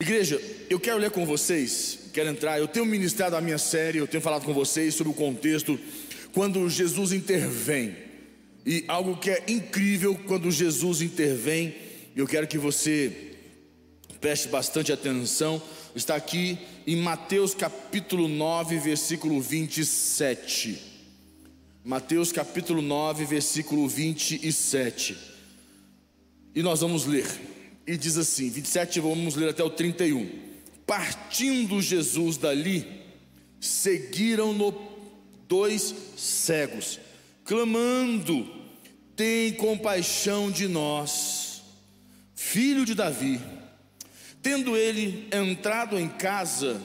Igreja, 0.00 0.40
eu 0.70 0.78
quero 0.78 0.96
ler 0.96 1.10
com 1.10 1.26
vocês, 1.26 1.98
quero 2.12 2.28
entrar. 2.28 2.56
Eu 2.56 2.68
tenho 2.68 2.86
ministrado 2.86 3.34
a 3.34 3.40
minha 3.40 3.58
série, 3.58 3.98
eu 3.98 4.06
tenho 4.06 4.22
falado 4.22 4.44
com 4.44 4.54
vocês 4.54 4.94
sobre 4.94 5.10
o 5.12 5.14
contexto 5.14 5.76
quando 6.32 6.70
Jesus 6.70 7.10
intervém. 7.10 7.96
E 8.64 8.84
algo 8.86 9.16
que 9.16 9.28
é 9.28 9.42
incrível 9.48 10.14
quando 10.28 10.52
Jesus 10.52 11.02
intervém, 11.02 11.74
eu 12.14 12.28
quero 12.28 12.46
que 12.46 12.56
você 12.56 13.32
preste 14.20 14.46
bastante 14.46 14.92
atenção. 14.92 15.60
Está 15.96 16.14
aqui 16.14 16.56
em 16.86 16.94
Mateus 16.94 17.52
capítulo 17.52 18.28
9, 18.28 18.78
versículo 18.78 19.40
27. 19.40 20.80
Mateus 21.84 22.30
capítulo 22.30 22.80
9, 22.80 23.24
versículo 23.24 23.88
27. 23.88 25.18
E 26.54 26.62
nós 26.62 26.82
vamos 26.82 27.04
ler. 27.04 27.26
E 27.88 27.96
diz 27.96 28.18
assim: 28.18 28.50
27, 28.50 29.00
vamos 29.00 29.34
ler 29.34 29.48
até 29.48 29.64
o 29.64 29.70
31. 29.70 30.28
Partindo 30.86 31.80
Jesus 31.80 32.36
dali, 32.36 32.86
seguiram-no 33.58 34.78
dois 35.48 35.94
cegos, 36.14 37.00
clamando: 37.46 38.46
Tem 39.16 39.54
compaixão 39.54 40.50
de 40.50 40.68
nós, 40.68 41.62
filho 42.36 42.84
de 42.84 42.94
Davi. 42.94 43.40
Tendo 44.42 44.76
ele 44.76 45.26
entrado 45.32 45.98
em 45.98 46.10
casa, 46.10 46.82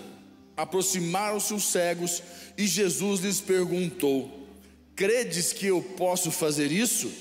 aproximaram-se 0.55 1.53
os 1.53 1.65
cegos 1.65 2.23
e 2.57 2.65
Jesus 2.65 3.19
lhes 3.19 3.41
perguntou: 3.41 4.47
Credes 4.95 5.51
que 5.51 5.67
eu 5.67 5.81
posso 5.81 6.31
fazer 6.31 6.71
isso? 6.71 7.11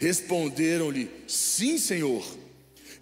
Responderam-lhe: 0.00 1.08
Sim, 1.28 1.78
Senhor. 1.78 2.40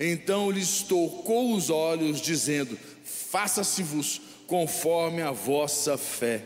Então 0.01 0.51
lhes 0.51 0.83
tocou 0.83 1.55
os 1.55 1.71
olhos, 1.71 2.21
dizendo: 2.21 2.79
Faça-se-vos 3.05 4.21
conforme 4.47 5.23
a 5.23 5.31
vossa 5.31 5.99
fé. 5.99 6.43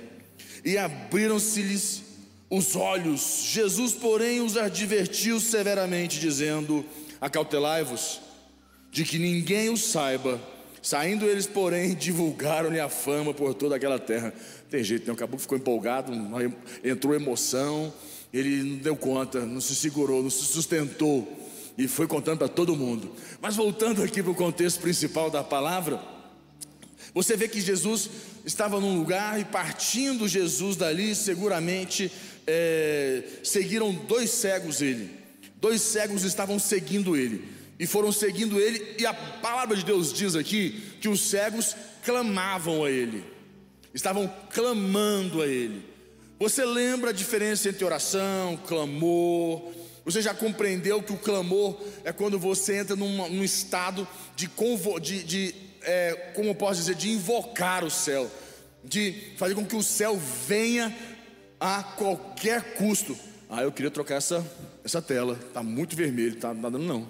E 0.65 0.79
abriram-se-lhes 0.79 2.03
os 2.49 2.77
olhos. 2.77 3.45
Jesus, 3.45 3.93
porém, 3.93 4.41
os 4.41 4.57
advertiu 4.57 5.39
severamente, 5.39 6.19
dizendo: 6.19 6.85
Acautelai-vos, 7.21 8.21
de 8.91 9.05
que 9.05 9.19
ninguém 9.19 9.69
o 9.69 9.77
saiba. 9.77 10.41
Saindo 10.81 11.27
eles, 11.27 11.47
porém, 11.47 11.95
divulgaram-lhe 11.97 12.81
a 12.81 12.89
fama 12.89 13.33
por 13.33 13.55
toda 13.55 13.77
aquela 13.77 13.99
terra. 13.99 14.35
Tem 14.69 14.83
jeito, 14.83 15.07
né? 15.07 15.13
O 15.13 15.17
caboclo 15.17 15.41
ficou 15.41 15.57
empolgado, 15.57 16.13
entrou 16.83 17.15
emoção, 17.15 17.93
ele 18.33 18.63
não 18.63 18.77
deu 18.79 18.97
conta, 18.97 19.47
não 19.47 19.61
se 19.61 19.75
segurou, 19.75 20.23
não 20.23 20.31
se 20.31 20.45
sustentou 20.45 21.42
e 21.77 21.89
foi 21.89 22.07
contando 22.07 22.39
para 22.39 22.49
todo 22.49 22.77
mundo. 22.77 23.13
Mas 23.41 23.57
voltando 23.57 24.03
aqui 24.03 24.23
para 24.23 24.33
o 24.33 24.35
contexto 24.35 24.81
principal 24.81 25.31
da 25.31 25.43
palavra, 25.43 26.01
você 27.15 27.37
vê 27.37 27.49
que 27.49 27.61
Jesus 27.61 28.09
estava 28.45 28.81
num 28.81 28.99
lugar 28.99 29.41
e 29.41 29.45
partindo 29.45 30.29
Jesus 30.29 30.77
dali, 30.77 31.15
seguramente 31.15 32.11
é, 32.47 33.23
seguiram 33.43 33.93
dois 33.93 34.31
cegos 34.31 34.81
ele. 34.81 35.11
Dois 35.61 35.81
cegos 35.81 36.25
estavam 36.25 36.59
seguindo 36.59 37.17
ele 37.17 37.53
e 37.83 37.87
foram 37.87 38.13
seguindo 38.13 38.61
ele, 38.61 38.95
e 38.97 39.05
a 39.05 39.13
palavra 39.13 39.77
de 39.77 39.85
Deus 39.85 40.13
diz 40.13 40.37
aqui 40.37 40.81
que 41.01 41.09
os 41.09 41.21
cegos 41.21 41.75
clamavam 42.05 42.85
a 42.85 42.91
ele, 42.91 43.25
estavam 43.93 44.33
clamando 44.51 45.43
a 45.43 45.49
ele. 45.49 45.85
Você 46.39 46.65
lembra 46.65 47.11
a 47.11 47.13
diferença 47.13 47.69
entre 47.69 47.85
oração, 47.85 48.57
clamor, 48.69 49.73
você 50.05 50.21
já 50.21 50.35
compreendeu 50.35 51.03
que 51.03 51.13
o 51.13 51.19
clamor 51.19 51.81
é 52.05 52.13
quando 52.13 52.39
você 52.39 52.79
entra 52.79 52.97
num, 52.97 53.45
estado 53.45 54.07
de, 54.35 54.49
convo, 54.49 54.99
de, 54.99 55.23
de 55.23 55.55
é, 55.83 56.33
como 56.35 56.55
posso 56.55 56.81
dizer, 56.81 56.95
de 56.95 57.11
invocar 57.11 57.85
o 57.85 57.91
céu, 57.91 58.31
de 58.85 59.33
fazer 59.37 59.55
com 59.55 59.65
que 59.65 59.77
o 59.77 59.83
céu 59.83 60.19
venha 60.47 60.95
a 61.61 61.83
qualquer 61.83 62.75
custo. 62.75 63.17
Ah, 63.49 63.63
eu 63.63 63.71
queria 63.71 63.91
trocar 63.91 64.17
essa, 64.17 64.45
essa 64.85 65.01
tela, 65.01 65.39
está 65.47 65.63
muito 65.63 65.95
vermelho, 65.95 66.37
tá, 66.37 66.53
não 66.53 66.63
tá 66.63 66.71
dando 66.71 66.85
não. 66.85 67.09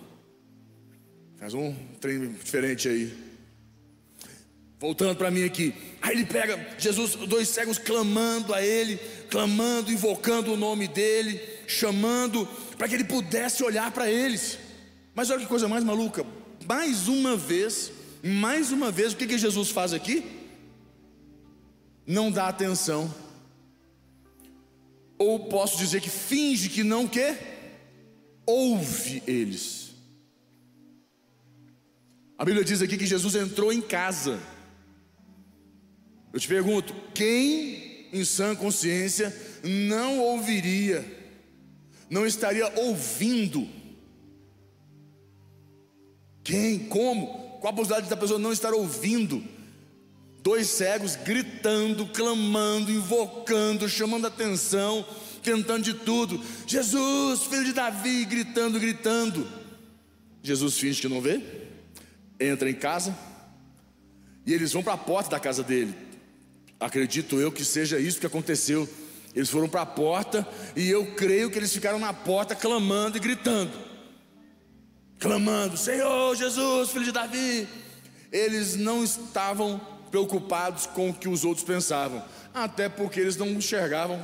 Faz 1.38 1.54
um 1.54 1.75
trem 2.00 2.32
diferente 2.32 2.88
aí. 2.88 3.12
Voltando 4.78 5.16
para 5.16 5.31
mim 5.31 5.44
aqui. 5.44 5.72
Aí 6.00 6.16
ele 6.16 6.26
pega 6.26 6.58
Jesus, 6.76 7.14
dois 7.14 7.48
cegos 7.48 7.78
clamando 7.78 8.52
a 8.52 8.60
ele, 8.60 8.98
clamando, 9.31 9.92
invocando 9.92 10.52
o 10.52 10.56
nome 10.56 10.88
dele, 10.88 11.41
chamando 11.67 12.47
para 12.77 12.89
que 12.89 12.95
ele 12.95 13.05
pudesse 13.05 13.62
olhar 13.62 13.91
para 13.91 14.11
eles. 14.11 14.59
Mas 15.15 15.31
olha 15.31 15.41
que 15.41 15.47
coisa 15.47 15.69
mais 15.69 15.84
maluca. 15.84 16.25
Mais 16.67 17.09
uma 17.09 17.37
vez, 17.37 17.93
mais 18.23 18.71
uma 18.71 18.91
vez, 18.91 19.12
o 19.12 19.17
que, 19.17 19.27
que 19.27 19.39
Jesus 19.39 19.71
faz 19.71 19.93
aqui? 19.93 20.25
Não 22.06 22.31
dá 22.31 22.49
atenção. 22.49 23.12
Ou 25.19 25.49
posso 25.49 25.78
dizer 25.78 26.00
que 26.00 26.11
finge 26.11 26.69
que 26.69 26.83
não 26.83 27.06
quer, 27.06 27.81
ouve 28.47 29.23
eles. 29.27 29.93
A 32.39 32.44
Bíblia 32.44 32.65
diz 32.65 32.83
aqui 32.83 32.97
que 32.97 33.06
Jesus 33.06 33.34
entrou 33.34 33.73
em 33.73 33.81
casa. 33.81 34.41
Eu 36.33 36.41
te 36.41 36.49
pergunto, 36.49 36.94
quem 37.15 38.09
em 38.12 38.25
sã 38.25 38.55
consciência 38.56 39.34
não 39.62 40.19
ouviria 40.19 41.22
não 42.12 42.27
estaria 42.27 42.71
ouvindo. 42.77 43.67
Quem? 46.45 46.81
Como? 46.81 47.27
Qual 47.59 47.73
a 47.73 47.75
possibilidade 47.75 48.11
da 48.11 48.17
pessoa 48.19 48.39
não 48.39 48.53
estar 48.53 48.75
ouvindo? 48.75 49.43
Dois 50.43 50.67
cegos 50.67 51.17
gritando, 51.17 52.06
clamando, 52.09 52.93
invocando, 52.93 53.89
chamando 53.89 54.27
atenção, 54.27 55.06
tentando 55.43 55.84
de 55.84 55.95
tudo. 55.95 56.39
Jesus, 56.67 57.45
filho 57.45 57.65
de 57.65 57.73
Davi, 57.73 58.27
gritando, 58.27 58.79
gritando. 58.79 59.49
Jesus 60.43 60.77
finge 60.77 61.00
que 61.00 61.09
não 61.09 61.23
vê, 61.23 61.41
entra 62.39 62.69
em 62.69 62.75
casa 62.75 63.17
e 64.44 64.53
eles 64.53 64.71
vão 64.71 64.83
para 64.83 64.93
a 64.93 64.99
porta 64.99 65.31
da 65.31 65.41
casa 65.41 65.62
dele. 65.62 65.94
Acredito 66.79 67.41
eu 67.41 67.50
que 67.50 67.65
seja 67.65 67.99
isso 67.99 68.21
que 68.21 68.27
aconteceu. 68.27 68.87
Eles 69.34 69.48
foram 69.48 69.69
para 69.69 69.82
a 69.82 69.87
porta 69.87 70.47
e 70.76 70.88
eu 70.88 71.15
creio 71.15 71.50
que 71.50 71.59
eles 71.59 71.72
ficaram 71.72 71.98
na 71.98 72.12
porta 72.12 72.54
clamando 72.54 73.16
e 73.16 73.20
gritando. 73.20 73.72
Clamando: 75.19 75.76
Senhor 75.76 76.34
Jesus, 76.37 76.91
filho 76.91 77.04
de 77.04 77.12
Davi. 77.12 77.66
Eles 78.31 78.76
não 78.76 79.04
estavam 79.04 79.81
preocupados 80.10 80.87
com 80.87 81.10
o 81.10 81.15
que 81.15 81.28
os 81.28 81.44
outros 81.44 81.65
pensavam, 81.65 82.22
até 82.53 82.88
porque 82.88 83.20
eles 83.20 83.37
não 83.37 83.48
enxergavam. 83.48 84.20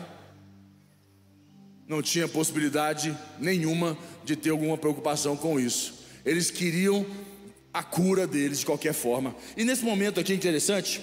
Não 1.87 2.03
tinha 2.03 2.29
possibilidade 2.29 3.17
nenhuma 3.39 3.97
de 4.25 4.37
ter 4.37 4.51
alguma 4.51 4.77
preocupação 4.77 5.37
com 5.37 5.59
isso. 5.59 5.95
Eles 6.25 6.51
queriam 6.51 7.07
a 7.73 7.83
cura 7.83 8.27
deles 8.27 8.61
de 8.61 8.67
qualquer 8.67 8.93
forma. 8.93 9.35
E 9.57 9.65
nesse 9.65 9.83
momento 9.85 10.21
aqui 10.21 10.35
interessante, 10.35 11.01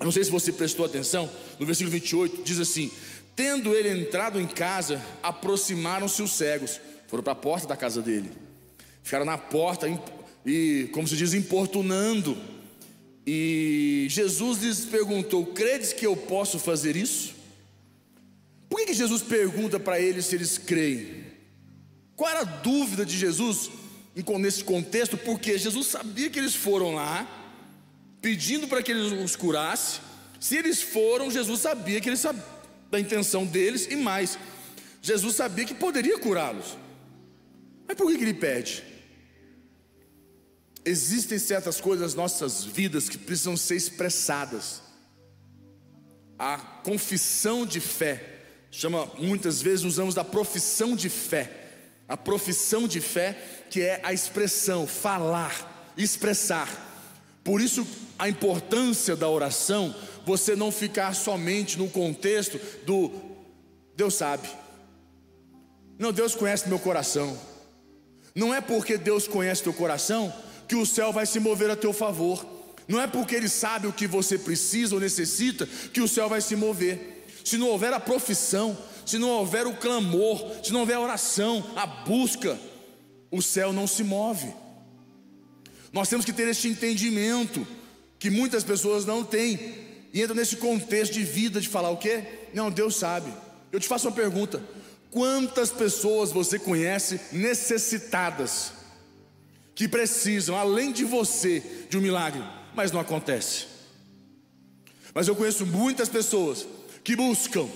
não 0.00 0.10
sei 0.10 0.24
se 0.24 0.30
você 0.30 0.52
prestou 0.52 0.84
atenção, 0.84 1.30
no 1.58 1.66
versículo 1.66 1.92
28 1.92 2.42
diz 2.42 2.58
assim: 2.58 2.90
Tendo 3.40 3.74
ele 3.74 4.02
entrado 4.02 4.38
em 4.38 4.46
casa, 4.46 5.00
aproximaram-se 5.22 6.20
os 6.20 6.30
cegos, 6.30 6.78
foram 7.08 7.22
para 7.22 7.32
a 7.32 7.36
porta 7.36 7.66
da 7.66 7.74
casa 7.74 8.02
dele, 8.02 8.30
ficaram 9.02 9.24
na 9.24 9.38
porta 9.38 9.86
e, 10.44 10.90
como 10.92 11.08
se 11.08 11.16
diz, 11.16 11.32
importunando. 11.32 12.36
E 13.26 14.06
Jesus 14.10 14.62
lhes 14.62 14.80
perguntou: 14.80 15.46
Credes 15.46 15.94
que 15.94 16.06
eu 16.06 16.14
posso 16.14 16.58
fazer 16.58 16.96
isso? 16.96 17.34
Por 18.68 18.80
que, 18.80 18.88
que 18.88 18.92
Jesus 18.92 19.22
pergunta 19.22 19.80
para 19.80 19.98
eles 19.98 20.26
se 20.26 20.34
eles 20.34 20.58
creem? 20.58 21.24
Qual 22.14 22.28
era 22.28 22.40
a 22.40 22.44
dúvida 22.44 23.06
de 23.06 23.16
Jesus 23.16 23.70
nesse 24.38 24.62
contexto? 24.62 25.16
Porque 25.16 25.56
Jesus 25.56 25.86
sabia 25.86 26.28
que 26.28 26.38
eles 26.38 26.54
foram 26.54 26.94
lá, 26.94 27.26
pedindo 28.20 28.68
para 28.68 28.82
que 28.82 28.92
ele 28.92 29.24
os 29.24 29.34
curasse. 29.34 29.98
Se 30.38 30.58
eles 30.58 30.82
foram, 30.82 31.30
Jesus 31.30 31.60
sabia 31.60 32.02
que 32.02 32.10
eles 32.10 32.20
sabiam 32.20 32.59
da 32.90 32.98
intenção 32.98 33.46
deles 33.46 33.86
e 33.90 33.96
mais. 33.96 34.38
Jesus 35.00 35.36
sabia 35.36 35.64
que 35.64 35.74
poderia 35.74 36.18
curá-los. 36.18 36.76
Mas 37.86 37.96
por 37.96 38.10
que, 38.10 38.18
que 38.18 38.24
ele 38.24 38.34
pede? 38.34 38.84
Existem 40.84 41.38
certas 41.38 41.80
coisas 41.80 42.14
nas 42.14 42.14
nossas 42.14 42.64
vidas 42.64 43.08
que 43.08 43.18
precisam 43.18 43.56
ser 43.56 43.76
expressadas. 43.76 44.82
A 46.38 46.56
confissão 46.56 47.66
de 47.66 47.80
fé, 47.80 48.38
chama 48.70 49.06
muitas 49.18 49.60
vezes 49.60 49.84
usamos 49.84 50.14
da 50.14 50.24
profissão 50.24 50.96
de 50.96 51.08
fé. 51.08 51.58
A 52.08 52.16
profissão 52.16 52.88
de 52.88 53.00
fé, 53.00 53.38
que 53.70 53.82
é 53.82 54.00
a 54.02 54.12
expressão, 54.12 54.86
falar, 54.86 55.92
expressar. 55.96 56.68
Por 57.44 57.60
isso 57.60 57.86
a 58.18 58.28
importância 58.28 59.16
da 59.16 59.28
oração, 59.28 59.94
você 60.30 60.54
não 60.54 60.70
ficar 60.70 61.12
somente 61.12 61.76
no 61.76 61.88
contexto 61.88 62.60
do 62.86 63.10
Deus 63.96 64.14
sabe. 64.14 64.48
Não, 65.98 66.12
Deus 66.12 66.36
conhece 66.36 66.68
meu 66.68 66.78
coração. 66.78 67.36
Não 68.32 68.54
é 68.54 68.60
porque 68.60 68.96
Deus 68.96 69.26
conhece 69.26 69.64
teu 69.64 69.72
coração 69.72 70.32
que 70.68 70.76
o 70.76 70.86
céu 70.86 71.12
vai 71.12 71.26
se 71.26 71.40
mover 71.40 71.68
a 71.68 71.74
teu 71.74 71.92
favor. 71.92 72.46
Não 72.86 73.00
é 73.00 73.08
porque 73.08 73.34
ele 73.34 73.48
sabe 73.48 73.88
o 73.88 73.92
que 73.92 74.06
você 74.06 74.38
precisa 74.38 74.94
ou 74.94 75.00
necessita 75.00 75.66
que 75.92 76.00
o 76.00 76.06
céu 76.06 76.28
vai 76.28 76.40
se 76.40 76.54
mover. 76.54 77.26
Se 77.44 77.58
não 77.58 77.66
houver 77.66 77.92
a 77.92 77.98
profissão, 77.98 78.78
se 79.04 79.18
não 79.18 79.30
houver 79.30 79.66
o 79.66 79.74
clamor, 79.74 80.38
se 80.62 80.72
não 80.72 80.80
houver 80.80 80.94
a 80.94 81.00
oração, 81.00 81.72
a 81.74 81.86
busca, 81.86 82.56
o 83.32 83.42
céu 83.42 83.72
não 83.72 83.88
se 83.88 84.04
move. 84.04 84.54
Nós 85.92 86.08
temos 86.08 86.24
que 86.24 86.32
ter 86.32 86.46
este 86.46 86.68
entendimento 86.68 87.66
que 88.16 88.30
muitas 88.30 88.62
pessoas 88.62 89.04
não 89.04 89.24
têm 89.24 89.89
e 90.12 90.22
entram 90.22 90.36
nesse 90.36 90.56
contexto 90.56 91.12
de 91.12 91.22
vida 91.22 91.60
de 91.60 91.68
falar 91.68 91.90
o 91.90 91.96
quê? 91.96 92.24
Não, 92.54 92.70
Deus 92.70 92.96
sabe. 92.96 93.32
Eu 93.70 93.78
te 93.78 93.88
faço 93.88 94.08
uma 94.08 94.14
pergunta: 94.14 94.62
quantas 95.10 95.70
pessoas 95.70 96.32
você 96.32 96.58
conhece 96.58 97.20
necessitadas 97.32 98.72
que 99.74 99.88
precisam, 99.88 100.56
além 100.56 100.92
de 100.92 101.04
você, 101.04 101.62
de 101.88 101.96
um 101.96 102.00
milagre? 102.00 102.42
mas 102.74 102.92
não 102.92 103.00
acontece. 103.00 103.66
Mas 105.14 105.28
eu 105.28 105.36
conheço 105.36 105.66
muitas 105.66 106.08
pessoas 106.08 106.66
que 107.02 107.16
buscam, 107.16 107.68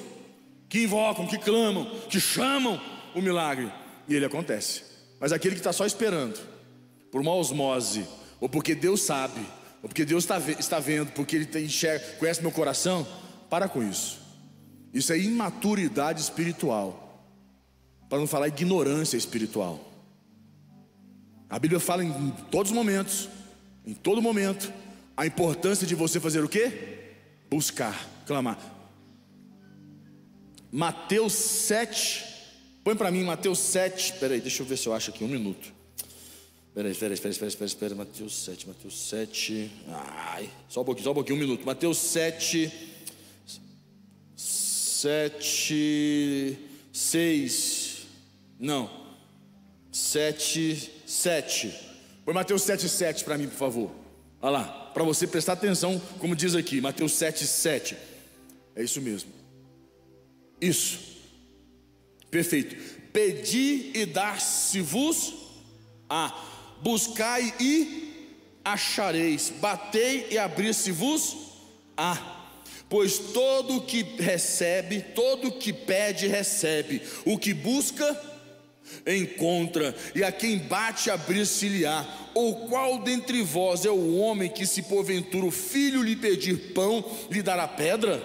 que 0.69 0.85
invocam, 0.85 1.27
que 1.27 1.39
clamam, 1.39 1.91
que 2.09 2.21
chamam 2.21 2.81
o 3.15 3.21
milagre 3.21 3.73
e 4.09 4.15
ele 4.15 4.25
acontece. 4.25 4.83
Mas 5.21 5.33
aquele 5.33 5.55
que 5.55 5.61
está 5.61 5.73
só 5.73 5.85
esperando, 5.85 6.39
por 7.11 7.21
uma 7.21 7.35
osmose, 7.35 8.07
ou 8.41 8.49
porque 8.49 8.75
Deus 8.75 9.03
sabe, 9.03 9.41
ou 9.85 9.89
porque 9.89 10.07
Deus 10.07 10.25
está, 10.25 10.39
está 10.59 10.81
vendo, 10.81 11.13
porque 11.13 11.37
Ele 11.37 11.63
enxerga, 11.63 12.03
conhece 12.19 12.41
meu 12.41 12.51
coração, 12.51 13.07
para 13.51 13.69
com 13.69 13.83
isso. 13.83 14.19
Isso 14.95 15.13
é 15.13 15.19
imaturidade 15.19 16.23
espiritual, 16.23 17.23
para 18.09 18.19
não 18.19 18.27
falar 18.27 18.49
ignorância 18.49 19.19
espiritual. 19.19 19.79
A 21.51 21.59
Bíblia 21.59 21.79
fala 21.79 22.03
em 22.03 22.31
todos 22.51 22.73
os 22.73 22.75
momentos, 22.75 23.29
em 23.85 23.93
todo 23.93 24.23
momento, 24.23 24.73
a 25.15 25.27
importância 25.27 25.87
de 25.87 25.95
você 25.95 26.19
fazer 26.19 26.43
o 26.43 26.49
que? 26.49 26.73
Buscar, 27.51 28.09
clamar. 28.27 28.59
Mateus 30.73 31.35
7, 31.35 32.25
põe 32.83 32.97
para 32.97 33.11
mim 33.11 33.23
Mateus 33.23 33.59
7, 33.59 34.15
peraí, 34.15 34.41
deixa 34.41 34.63
eu 34.63 34.67
ver 34.67 34.79
se 34.79 34.87
eu 34.87 34.95
acho 34.95 35.11
aqui, 35.11 35.23
um 35.23 35.29
minuto. 35.29 35.75
Peraí, 36.75 36.93
peraí, 36.93 37.17
peraí, 37.17 37.39
peraí, 37.39 37.53
peraí, 37.53 37.75
peraí, 37.77 37.97
Mateus 37.97 38.35
7, 38.35 38.67
Mateus 38.67 39.09
7, 39.09 39.71
ai, 39.89 40.51
só 40.69 40.83
um 40.83 40.85
pouquinho, 40.85 41.05
só 41.05 41.13
um 41.13 41.15
pouquinho, 41.15 41.37
um 41.37 41.41
minuto. 41.41 41.65
Mateus 41.65 41.99
7, 41.99 42.73
7, 44.37 46.59
6, 46.93 48.07
não, 48.59 48.91
7, 49.93 50.91
7. 51.07 51.73
Põe 52.25 52.35
Mateus 52.35 52.63
7, 52.63 52.89
7 52.89 53.25
para 53.25 53.39
mim, 53.39 53.47
por 53.47 53.57
favor. 53.57 53.93
Olha 54.43 54.51
lá 54.51 54.65
para 54.93 55.05
você 55.05 55.29
prestar 55.29 55.53
atenção, 55.53 56.03
como 56.19 56.35
diz 56.35 56.57
aqui, 56.57 56.81
Mateus 56.81 57.13
7, 57.13 57.47
7. 57.47 57.97
É 58.75 58.83
isso 58.83 59.01
mesmo. 59.01 59.31
Isso. 60.61 60.99
Perfeito. 62.33 62.75
Pedi 63.13 63.93
e 63.95 64.07
dar-se-vos 64.07 65.35
a 66.09 66.53
buscai 66.85 67.55
e 67.59 68.13
achareis, 68.63 69.51
batei 69.59 70.29
e 70.31 70.39
abrir-se-vos 70.39 71.37
a. 71.97 72.43
Pois 72.91 73.19
todo 73.19 73.81
que 73.81 74.03
recebe, 74.03 75.01
todo 75.01 75.51
que 75.53 75.73
pede, 75.73 76.29
recebe, 76.29 77.01
o 77.25 77.39
que 77.39 77.55
busca, 77.55 78.21
encontra, 79.07 79.97
e 80.15 80.23
a 80.23 80.31
quem 80.31 80.59
bate 80.59 81.11
abrir-se-lhe-á. 81.11 82.07
Ou 82.35 82.67
qual 82.69 82.99
dentre 82.99 83.43
vós 83.43 83.87
é 83.87 83.91
o 83.91 84.17
homem 84.17 84.51
que, 84.51 84.67
se 84.67 84.83
porventura 84.83 85.47
o 85.47 85.51
filho 85.51 86.03
lhe 86.03 86.15
pedir 86.15 86.73
pão, 86.75 87.03
lhe 87.31 87.43
dará 87.43 87.67
pedra? 87.67 88.23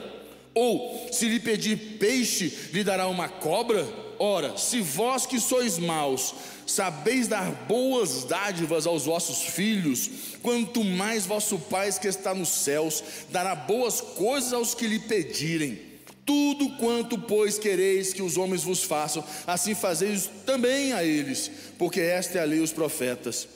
Ou 0.53 1.07
se 1.11 1.27
lhe 1.29 1.39
pedir 1.39 1.97
peixe, 1.97 2.69
lhe 2.73 2.83
dará 2.83 3.07
uma 3.07 3.29
cobra? 3.29 3.87
Ora, 4.19 4.57
se 4.57 4.81
vós 4.81 5.25
que 5.25 5.39
sois 5.39 5.79
maus, 5.79 6.35
sabeis 6.67 7.29
dar 7.29 7.49
boas 7.67 8.25
dádivas 8.25 8.85
aos 8.85 9.05
vossos 9.05 9.43
filhos, 9.43 10.09
quanto 10.43 10.83
mais 10.83 11.25
vosso 11.25 11.57
Pai 11.57 11.89
que 11.93 12.07
está 12.07 12.35
nos 12.35 12.49
céus 12.49 13.01
dará 13.31 13.55
boas 13.55 14.01
coisas 14.01 14.51
aos 14.51 14.75
que 14.75 14.85
lhe 14.85 14.99
pedirem. 14.99 15.79
Tudo 16.25 16.75
quanto, 16.77 17.17
pois, 17.17 17.57
quereis 17.57 18.11
que 18.13 18.21
os 18.21 18.37
homens 18.37 18.63
vos 18.63 18.83
façam, 18.83 19.23
assim 19.47 19.73
fazeis 19.73 20.29
também 20.45 20.91
a 20.91 21.01
eles, 21.03 21.49
porque 21.77 22.01
esta 22.01 22.39
é 22.39 22.41
a 22.41 22.45
lei 22.45 22.59
dos 22.59 22.73
profetas. 22.73 23.47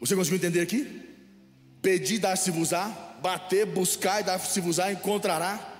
Você 0.00 0.16
conseguiu 0.16 0.38
entender 0.38 0.60
aqui? 0.60 0.86
Pedir, 1.80 2.18
dar-se-vos-á, 2.18 3.16
bater, 3.22 3.64
buscar 3.64 4.20
e 4.20 4.24
dar-se-vos-á, 4.24 4.92
encontrará. 4.92 5.77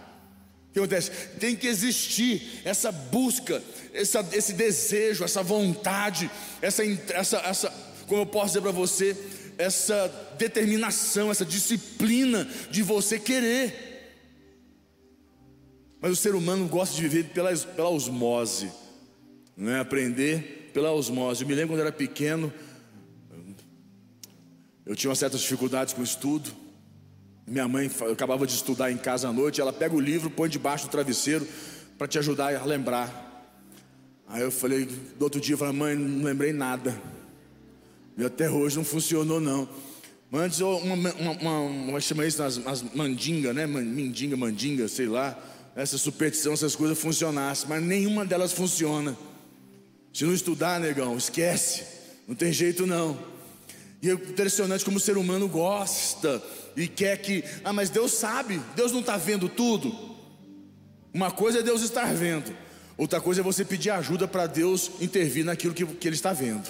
Que 0.73 0.79
acontece? 0.79 1.11
Tem 1.41 1.56
que 1.56 1.67
existir 1.67 2.61
essa 2.65 2.93
busca, 2.93 3.62
essa, 3.93 4.26
esse 4.32 4.53
desejo, 4.53 5.25
essa 5.25 5.43
vontade, 5.43 6.31
essa, 6.61 6.85
essa, 6.85 7.38
essa, 7.38 7.70
como 8.06 8.23
eu 8.23 8.26
posso 8.26 8.49
dizer 8.49 8.61
para 8.61 8.70
você, 8.70 9.17
essa 9.56 10.09
determinação, 10.38 11.31
essa 11.31 11.44
disciplina 11.44 12.49
de 12.70 12.82
você 12.82 13.19
querer. 13.19 13.88
Mas 16.00 16.12
o 16.12 16.17
ser 16.17 16.35
humano 16.35 16.69
gosta 16.69 16.94
de 16.94 17.03
viver 17.03 17.31
pela, 17.31 17.55
pela 17.56 17.88
osmose, 17.88 18.70
não 19.56 19.73
é? 19.73 19.81
aprender 19.81 20.70
pela 20.73 20.93
osmose. 20.93 21.43
Eu 21.43 21.49
me 21.49 21.55
lembro 21.55 21.70
quando 21.70 21.81
eu 21.81 21.87
era 21.87 21.94
pequeno, 21.94 22.53
eu 24.87 24.94
tinha 24.94 25.15
certas 25.15 25.41
dificuldades 25.41 25.93
com 25.93 26.00
o 26.00 26.05
estudo. 26.05 26.50
Minha 27.48 27.66
mãe, 27.66 27.90
eu 28.00 28.12
acabava 28.12 28.46
de 28.46 28.54
estudar 28.54 28.90
em 28.90 28.96
casa 28.96 29.28
à 29.28 29.32
noite, 29.32 29.60
ela 29.60 29.72
pega 29.72 29.94
o 29.94 30.00
livro, 30.00 30.30
põe 30.30 30.48
debaixo 30.48 30.86
do 30.86 30.90
travesseiro 30.90 31.46
para 31.96 32.06
te 32.06 32.18
ajudar 32.18 32.54
a 32.54 32.64
lembrar. 32.64 33.26
Aí 34.28 34.42
eu 34.42 34.50
falei, 34.50 34.86
do 35.18 35.22
outro 35.22 35.40
dia, 35.40 35.54
eu 35.54 35.58
falei, 35.58 35.74
mãe, 35.74 35.94
não 35.94 36.24
lembrei 36.24 36.52
nada. 36.52 37.00
E 38.16 38.24
até 38.24 38.50
hoje 38.50 38.76
não 38.76 38.84
funcionou 38.84 39.40
não. 39.40 39.68
Mas 40.30 40.42
antes, 40.42 40.60
uma, 40.60 40.94
uma, 40.94 41.30
uma, 41.32 41.60
uma 41.60 42.00
chama 42.00 42.26
isso 42.26 42.42
as, 42.42 42.64
as 42.66 42.82
mandinga, 42.94 43.54
né? 43.54 43.66
Mandinga, 43.66 44.36
mandinga, 44.36 44.86
sei 44.86 45.06
lá 45.06 45.36
essa 45.78 45.96
superstição, 45.96 46.52
essas 46.52 46.74
coisas 46.74 46.98
funcionassem, 46.98 47.68
mas 47.68 47.80
nenhuma 47.80 48.26
delas 48.26 48.52
funciona. 48.52 49.16
Se 50.12 50.24
não 50.24 50.34
estudar, 50.34 50.80
negão, 50.80 51.16
esquece, 51.16 51.84
não 52.26 52.34
tem 52.34 52.52
jeito 52.52 52.84
não. 52.84 53.16
E 54.00 54.10
é 54.10 54.12
impressionante 54.12 54.84
como 54.84 54.98
o 54.98 55.00
ser 55.00 55.16
humano 55.16 55.48
gosta 55.48 56.42
e 56.76 56.86
quer 56.86 57.18
que, 57.18 57.42
ah, 57.64 57.72
mas 57.72 57.90
Deus 57.90 58.12
sabe, 58.12 58.60
Deus 58.76 58.93
não 58.93 59.00
está 59.00 59.17
vendo 59.17 59.48
tudo. 59.48 59.93
Uma 61.12 61.31
coisa 61.31 61.58
é 61.58 61.62
Deus 61.62 61.82
estar 61.82 62.14
vendo, 62.14 62.55
outra 62.96 63.20
coisa 63.20 63.40
é 63.40 63.44
você 63.44 63.64
pedir 63.64 63.90
ajuda 63.90 64.28
para 64.28 64.46
Deus 64.46 64.90
intervir 65.00 65.44
naquilo 65.44 65.74
que, 65.74 65.84
que 65.84 66.06
Ele 66.06 66.14
está 66.14 66.32
vendo. 66.32 66.69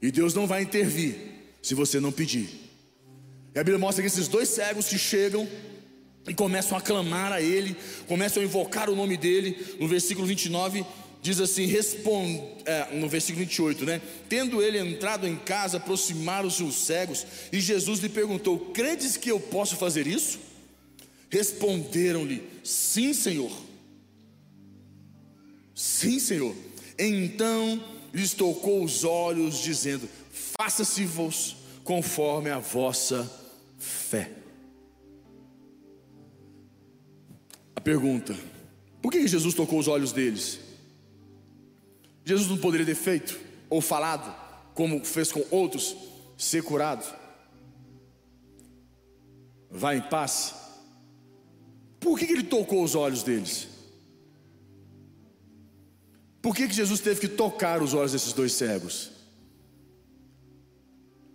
E 0.00 0.10
Deus 0.10 0.32
não 0.32 0.46
vai 0.46 0.62
intervir 0.62 1.16
se 1.62 1.74
você 1.74 2.00
não 2.00 2.12
pedir. 2.12 2.48
E 3.54 3.58
a 3.58 3.64
Bíblia 3.64 3.78
mostra 3.78 4.02
que 4.02 4.06
esses 4.06 4.28
dois 4.28 4.48
cegos 4.48 4.86
que 4.86 4.98
chegam 4.98 5.48
e 6.28 6.34
começam 6.34 6.76
a 6.76 6.80
clamar 6.80 7.32
a 7.32 7.40
Ele, 7.40 7.76
começam 8.06 8.42
a 8.42 8.46
invocar 8.46 8.88
o 8.90 8.96
nome 8.96 9.16
dEle. 9.16 9.76
No 9.78 9.88
versículo 9.88 10.26
29 10.26 10.84
diz 11.26 11.40
assim: 11.40 11.66
responde, 11.66 12.40
é, 12.64 12.94
no 12.96 13.08
versículo 13.08 13.44
28, 13.44 13.84
né? 13.84 14.00
Tendo 14.28 14.62
ele 14.62 14.78
entrado 14.78 15.26
em 15.26 15.36
casa, 15.36 15.78
aproximaram-se 15.78 16.62
os 16.62 16.76
cegos, 16.76 17.26
e 17.52 17.60
Jesus 17.60 17.98
lhe 17.98 18.08
perguntou: 18.08 18.58
Credes 18.72 19.16
que 19.16 19.30
eu 19.30 19.40
posso 19.40 19.76
fazer 19.76 20.06
isso? 20.06 20.38
Responderam-lhe: 21.28 22.42
Sim, 22.62 23.12
Senhor. 23.12 23.50
Sim, 25.74 26.18
Senhor. 26.18 26.54
Então 26.96 27.82
lhes 28.14 28.32
tocou 28.32 28.84
os 28.84 29.02
olhos, 29.02 29.58
dizendo: 29.58 30.08
Faça-se-vos 30.58 31.56
conforme 31.82 32.50
a 32.50 32.60
vossa 32.60 33.28
fé. 33.78 34.30
Pergunta: 37.82 38.36
por 39.02 39.10
que 39.10 39.26
Jesus 39.26 39.54
tocou 39.54 39.78
os 39.78 39.88
olhos 39.88 40.12
deles? 40.12 40.65
Jesus 42.26 42.48
não 42.48 42.58
poderia 42.58 42.84
ter 42.84 42.96
feito 42.96 43.38
ou 43.70 43.80
falado, 43.80 44.34
como 44.74 45.04
fez 45.04 45.30
com 45.30 45.44
outros, 45.48 45.96
ser 46.36 46.60
curado? 46.64 47.06
Vá 49.70 49.94
em 49.94 50.02
paz. 50.02 50.52
Por 52.00 52.18
que 52.18 52.24
ele 52.24 52.42
tocou 52.42 52.82
os 52.82 52.96
olhos 52.96 53.22
deles? 53.22 53.68
Por 56.42 56.54
que 56.54 56.68
Jesus 56.68 56.98
teve 56.98 57.20
que 57.20 57.28
tocar 57.28 57.80
os 57.80 57.94
olhos 57.94 58.10
desses 58.10 58.32
dois 58.32 58.52
cegos? 58.52 59.12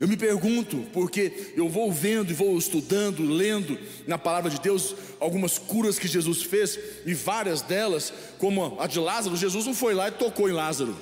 Eu 0.01 0.07
me 0.07 0.17
pergunto, 0.17 0.83
porque 0.91 1.53
eu 1.55 1.69
vou 1.69 1.91
vendo 1.91 2.31
e 2.31 2.33
vou 2.33 2.57
estudando, 2.57 3.23
lendo 3.23 3.77
na 4.07 4.17
palavra 4.17 4.49
de 4.49 4.59
Deus 4.59 4.95
algumas 5.19 5.59
curas 5.59 5.99
que 5.99 6.07
Jesus 6.07 6.41
fez, 6.41 6.79
e 7.05 7.13
várias 7.13 7.61
delas, 7.61 8.11
como 8.39 8.81
a 8.81 8.87
de 8.87 8.97
Lázaro, 8.97 9.37
Jesus 9.37 9.67
não 9.67 9.75
foi 9.75 9.93
lá 9.93 10.07
e 10.07 10.11
tocou 10.11 10.49
em 10.49 10.53
Lázaro, 10.53 10.97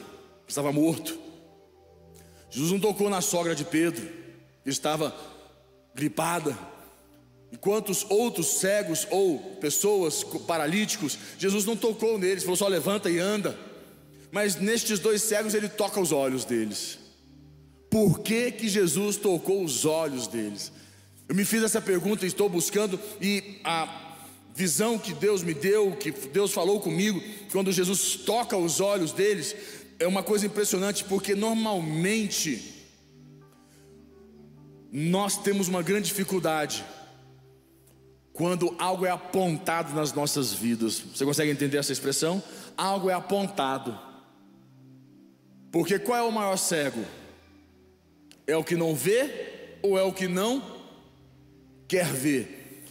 estava 0.45 0.73
morto. 0.73 1.17
Jesus 2.49 2.73
não 2.73 2.79
tocou 2.81 3.09
na 3.09 3.21
sogra 3.21 3.55
de 3.55 3.63
Pedro, 3.63 4.05
estava 4.65 5.15
gripada. 5.95 6.59
E 7.53 7.57
quantos 7.57 8.05
outros 8.09 8.59
cegos 8.59 9.07
ou 9.09 9.39
pessoas 9.61 10.25
paralíticos, 10.45 11.17
Jesus 11.37 11.63
não 11.63 11.77
tocou 11.77 12.19
neles, 12.19 12.43
falou 12.43 12.57
só 12.57 12.67
levanta 12.67 13.09
e 13.09 13.17
anda. 13.17 13.57
Mas 14.29 14.57
nestes 14.57 14.99
dois 14.99 15.21
cegos 15.21 15.53
ele 15.53 15.69
toca 15.69 16.01
os 16.01 16.11
olhos 16.11 16.43
deles. 16.43 16.98
Por 17.89 18.19
que, 18.19 18.51
que 18.51 18.69
Jesus 18.69 19.17
tocou 19.17 19.63
os 19.63 19.85
olhos 19.85 20.27
deles? 20.27 20.71
Eu 21.27 21.35
me 21.35 21.45
fiz 21.45 21.63
essa 21.63 21.81
pergunta 21.81 22.25
e 22.25 22.27
estou 22.27 22.47
buscando, 22.49 22.99
e 23.21 23.59
a 23.63 24.15
visão 24.53 24.97
que 24.97 25.13
Deus 25.13 25.41
me 25.41 25.53
deu, 25.53 25.95
que 25.95 26.11
Deus 26.11 26.51
falou 26.51 26.79
comigo, 26.79 27.21
quando 27.51 27.71
Jesus 27.71 28.15
toca 28.15 28.57
os 28.57 28.79
olhos 28.79 29.11
deles, 29.11 29.55
é 29.97 30.07
uma 30.07 30.23
coisa 30.23 30.45
impressionante, 30.45 31.03
porque 31.03 31.35
normalmente 31.35 32.75
nós 34.91 35.37
temos 35.37 35.67
uma 35.67 35.81
grande 35.81 36.07
dificuldade 36.07 36.83
quando 38.33 38.73
algo 38.79 39.05
é 39.05 39.11
apontado 39.11 39.93
nas 39.93 40.13
nossas 40.13 40.53
vidas. 40.53 40.99
Você 41.13 41.25
consegue 41.25 41.51
entender 41.51 41.77
essa 41.77 41.91
expressão? 41.91 42.41
Algo 42.77 43.09
é 43.09 43.13
apontado. 43.13 43.99
Porque 45.71 45.99
qual 45.99 46.17
é 46.17 46.21
o 46.21 46.31
maior 46.31 46.57
cego? 46.57 47.03
É 48.49 48.57
o 48.57 48.63
que 48.63 48.75
não 48.75 48.95
vê 48.95 49.77
ou 49.81 49.97
é 49.97 50.03
o 50.03 50.11
que 50.11 50.27
não 50.27 50.63
quer 51.87 52.05
ver? 52.05 52.83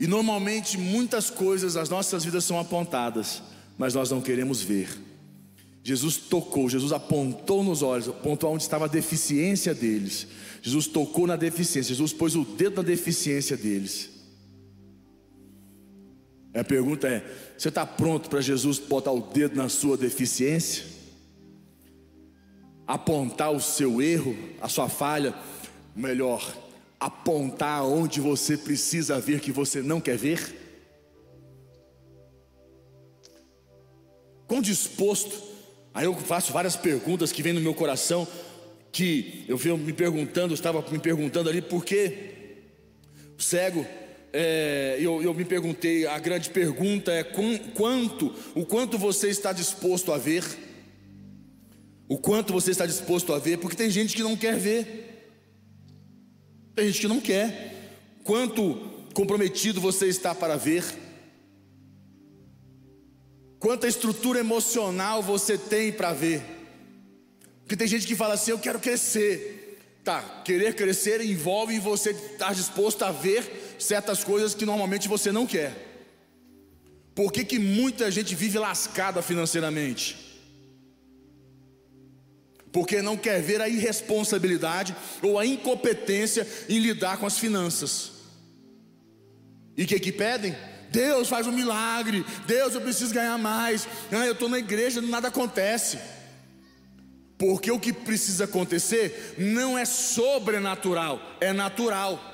E 0.00 0.06
normalmente 0.06 0.78
muitas 0.78 1.30
coisas 1.30 1.74
nas 1.74 1.88
nossas 1.88 2.24
vidas 2.24 2.44
são 2.44 2.58
apontadas, 2.58 3.42
mas 3.76 3.94
nós 3.94 4.10
não 4.10 4.20
queremos 4.20 4.62
ver. 4.62 4.88
Jesus 5.84 6.16
tocou, 6.16 6.68
Jesus 6.68 6.92
apontou 6.92 7.62
nos 7.62 7.82
olhos, 7.82 8.08
apontou 8.08 8.52
onde 8.52 8.62
estava 8.62 8.86
a 8.86 8.88
deficiência 8.88 9.74
deles. 9.74 10.26
Jesus 10.62 10.86
tocou 10.86 11.26
na 11.26 11.36
deficiência, 11.36 11.90
Jesus 11.90 12.12
pôs 12.12 12.34
o 12.34 12.44
dedo 12.44 12.76
na 12.76 12.82
deficiência 12.82 13.56
deles. 13.56 14.10
A 16.54 16.64
pergunta 16.64 17.08
é: 17.08 17.24
você 17.56 17.68
está 17.68 17.84
pronto 17.84 18.30
para 18.30 18.40
Jesus 18.40 18.78
botar 18.78 19.12
o 19.12 19.20
dedo 19.20 19.56
na 19.56 19.68
sua 19.68 19.96
deficiência? 19.96 20.91
Apontar 22.86 23.52
o 23.52 23.60
seu 23.60 24.02
erro, 24.02 24.36
a 24.60 24.68
sua 24.68 24.88
falha, 24.88 25.34
melhor, 25.94 26.56
apontar 26.98 27.84
onde 27.84 28.20
você 28.20 28.56
precisa 28.56 29.20
ver 29.20 29.40
que 29.40 29.52
você 29.52 29.82
não 29.82 30.00
quer 30.00 30.16
ver? 30.16 30.58
Quão 34.46 34.60
disposto 34.60 35.52
Aí 35.94 36.06
eu 36.06 36.14
faço 36.14 36.52
várias 36.52 36.74
perguntas 36.74 37.32
que 37.32 37.42
vêm 37.42 37.52
no 37.52 37.60
meu 37.60 37.74
coração, 37.74 38.26
que 38.90 39.44
eu 39.46 39.56
venho 39.56 39.76
me 39.76 39.92
perguntando, 39.92 40.54
estava 40.54 40.82
me 40.90 40.98
perguntando 40.98 41.50
ali 41.50 41.60
por 41.60 41.84
que 41.84 42.30
cego. 43.36 43.86
É, 44.32 44.96
eu, 44.98 45.22
eu 45.22 45.34
me 45.34 45.44
perguntei, 45.44 46.06
a 46.06 46.18
grande 46.18 46.48
pergunta 46.48 47.12
é 47.12 47.22
com, 47.22 47.58
quanto, 47.74 48.34
o 48.54 48.64
quanto 48.64 48.96
você 48.96 49.28
está 49.28 49.52
disposto 49.52 50.10
a 50.12 50.16
ver? 50.16 50.42
O 52.12 52.18
quanto 52.18 52.52
você 52.52 52.72
está 52.72 52.84
disposto 52.84 53.32
a 53.32 53.38
ver? 53.38 53.56
Porque 53.56 53.74
tem 53.74 53.88
gente 53.88 54.14
que 54.14 54.22
não 54.22 54.36
quer 54.36 54.58
ver. 54.58 55.32
Tem 56.74 56.88
gente 56.88 57.00
que 57.00 57.08
não 57.08 57.18
quer. 57.18 57.96
Quanto 58.22 58.74
comprometido 59.14 59.80
você 59.80 60.08
está 60.08 60.34
para 60.34 60.58
ver? 60.58 60.84
Quanta 63.58 63.88
estrutura 63.88 64.40
emocional 64.40 65.22
você 65.22 65.56
tem 65.56 65.90
para 65.90 66.12
ver? 66.12 66.42
Porque 67.62 67.78
tem 67.78 67.88
gente 67.88 68.06
que 68.06 68.14
fala 68.14 68.34
assim: 68.34 68.50
eu 68.50 68.58
quero 68.58 68.78
crescer. 68.78 69.80
Tá, 70.04 70.42
querer 70.44 70.74
crescer 70.74 71.24
envolve 71.24 71.78
você 71.78 72.10
estar 72.10 72.54
disposto 72.54 73.04
a 73.04 73.10
ver 73.10 73.74
certas 73.78 74.22
coisas 74.22 74.54
que 74.54 74.66
normalmente 74.66 75.08
você 75.08 75.32
não 75.32 75.46
quer. 75.46 75.72
Por 77.14 77.32
que, 77.32 77.42
que 77.42 77.58
muita 77.58 78.10
gente 78.10 78.34
vive 78.34 78.58
lascada 78.58 79.22
financeiramente? 79.22 80.21
Porque 82.72 83.02
não 83.02 83.16
quer 83.16 83.42
ver 83.42 83.60
a 83.60 83.68
irresponsabilidade 83.68 84.96
ou 85.22 85.38
a 85.38 85.44
incompetência 85.44 86.46
em 86.68 86.78
lidar 86.78 87.18
com 87.18 87.26
as 87.26 87.38
finanças. 87.38 88.12
E 89.76 89.84
o 89.84 89.86
que, 89.86 90.00
que 90.00 90.12
pedem? 90.12 90.56
Deus 90.90 91.28
faz 91.28 91.46
um 91.46 91.52
milagre, 91.52 92.24
Deus 92.46 92.74
eu 92.74 92.80
preciso 92.80 93.14
ganhar 93.14 93.38
mais, 93.38 93.88
ah, 94.10 94.26
eu 94.26 94.32
estou 94.32 94.48
na 94.48 94.58
igreja, 94.58 95.00
nada 95.00 95.28
acontece. 95.28 95.98
Porque 97.38 97.70
o 97.70 97.80
que 97.80 97.92
precisa 97.92 98.44
acontecer 98.44 99.34
não 99.38 99.76
é 99.76 99.84
sobrenatural, 99.84 101.20
é 101.40 101.52
natural. 101.52 102.31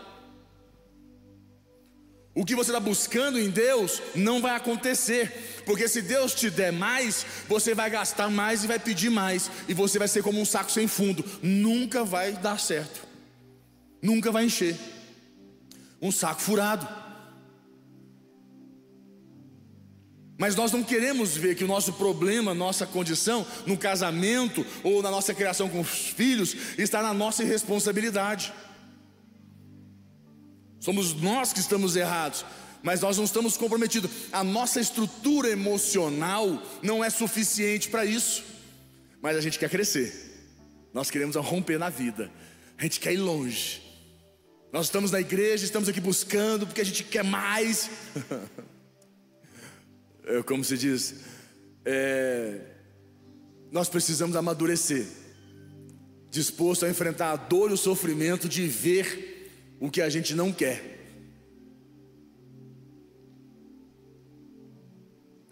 O 2.38 2.44
que 2.44 2.54
você 2.54 2.70
está 2.70 2.78
buscando 2.78 3.36
em 3.36 3.50
Deus 3.50 4.00
não 4.14 4.40
vai 4.40 4.54
acontecer, 4.54 5.62
porque 5.66 5.88
se 5.88 6.00
Deus 6.00 6.32
te 6.32 6.48
der 6.48 6.72
mais, 6.72 7.26
você 7.48 7.74
vai 7.74 7.90
gastar 7.90 8.30
mais 8.30 8.62
e 8.62 8.68
vai 8.68 8.78
pedir 8.78 9.10
mais, 9.10 9.50
e 9.68 9.74
você 9.74 9.98
vai 9.98 10.06
ser 10.06 10.22
como 10.22 10.40
um 10.40 10.44
saco 10.44 10.70
sem 10.70 10.86
fundo, 10.86 11.24
nunca 11.42 12.04
vai 12.04 12.34
dar 12.34 12.60
certo, 12.60 13.04
nunca 14.00 14.30
vai 14.30 14.44
encher 14.44 14.78
um 16.00 16.12
saco 16.12 16.40
furado. 16.40 16.86
Mas 20.38 20.54
nós 20.54 20.70
não 20.70 20.84
queremos 20.84 21.36
ver 21.36 21.56
que 21.56 21.64
o 21.64 21.68
nosso 21.68 21.94
problema, 21.94 22.54
nossa 22.54 22.86
condição, 22.86 23.44
no 23.66 23.76
casamento 23.76 24.64
ou 24.84 25.02
na 25.02 25.10
nossa 25.10 25.34
criação 25.34 25.68
com 25.68 25.80
os 25.80 25.88
filhos, 25.88 26.54
está 26.78 27.02
na 27.02 27.12
nossa 27.12 27.42
irresponsabilidade. 27.42 28.52
Somos 30.80 31.12
nós 31.14 31.52
que 31.52 31.60
estamos 31.60 31.96
errados, 31.96 32.44
mas 32.82 33.00
nós 33.00 33.16
não 33.16 33.24
estamos 33.24 33.56
comprometidos. 33.56 34.10
A 34.32 34.44
nossa 34.44 34.80
estrutura 34.80 35.48
emocional 35.48 36.62
não 36.82 37.02
é 37.02 37.10
suficiente 37.10 37.88
para 37.88 38.04
isso. 38.04 38.44
Mas 39.20 39.36
a 39.36 39.40
gente 39.40 39.58
quer 39.58 39.68
crescer, 39.68 40.14
nós 40.94 41.10
queremos 41.10 41.34
romper 41.36 41.78
na 41.78 41.90
vida, 41.90 42.30
a 42.76 42.82
gente 42.82 43.00
quer 43.00 43.12
ir 43.12 43.18
longe. 43.18 43.82
Nós 44.72 44.86
estamos 44.86 45.10
na 45.10 45.20
igreja, 45.20 45.64
estamos 45.64 45.88
aqui 45.88 46.00
buscando 46.00 46.66
porque 46.66 46.80
a 46.80 46.84
gente 46.84 47.02
quer 47.02 47.24
mais. 47.24 47.90
é, 50.24 50.42
como 50.42 50.62
se 50.62 50.78
diz, 50.78 51.16
é, 51.84 52.60
nós 53.72 53.88
precisamos 53.88 54.36
amadurecer, 54.36 55.06
disposto 56.30 56.84
a 56.84 56.90
enfrentar 56.90 57.32
a 57.32 57.36
dor 57.36 57.70
e 57.70 57.74
o 57.74 57.78
sofrimento 57.78 58.48
de 58.48 58.68
ver 58.68 59.37
o 59.80 59.90
que 59.90 60.00
a 60.00 60.08
gente 60.08 60.34
não 60.34 60.52
quer. 60.52 60.96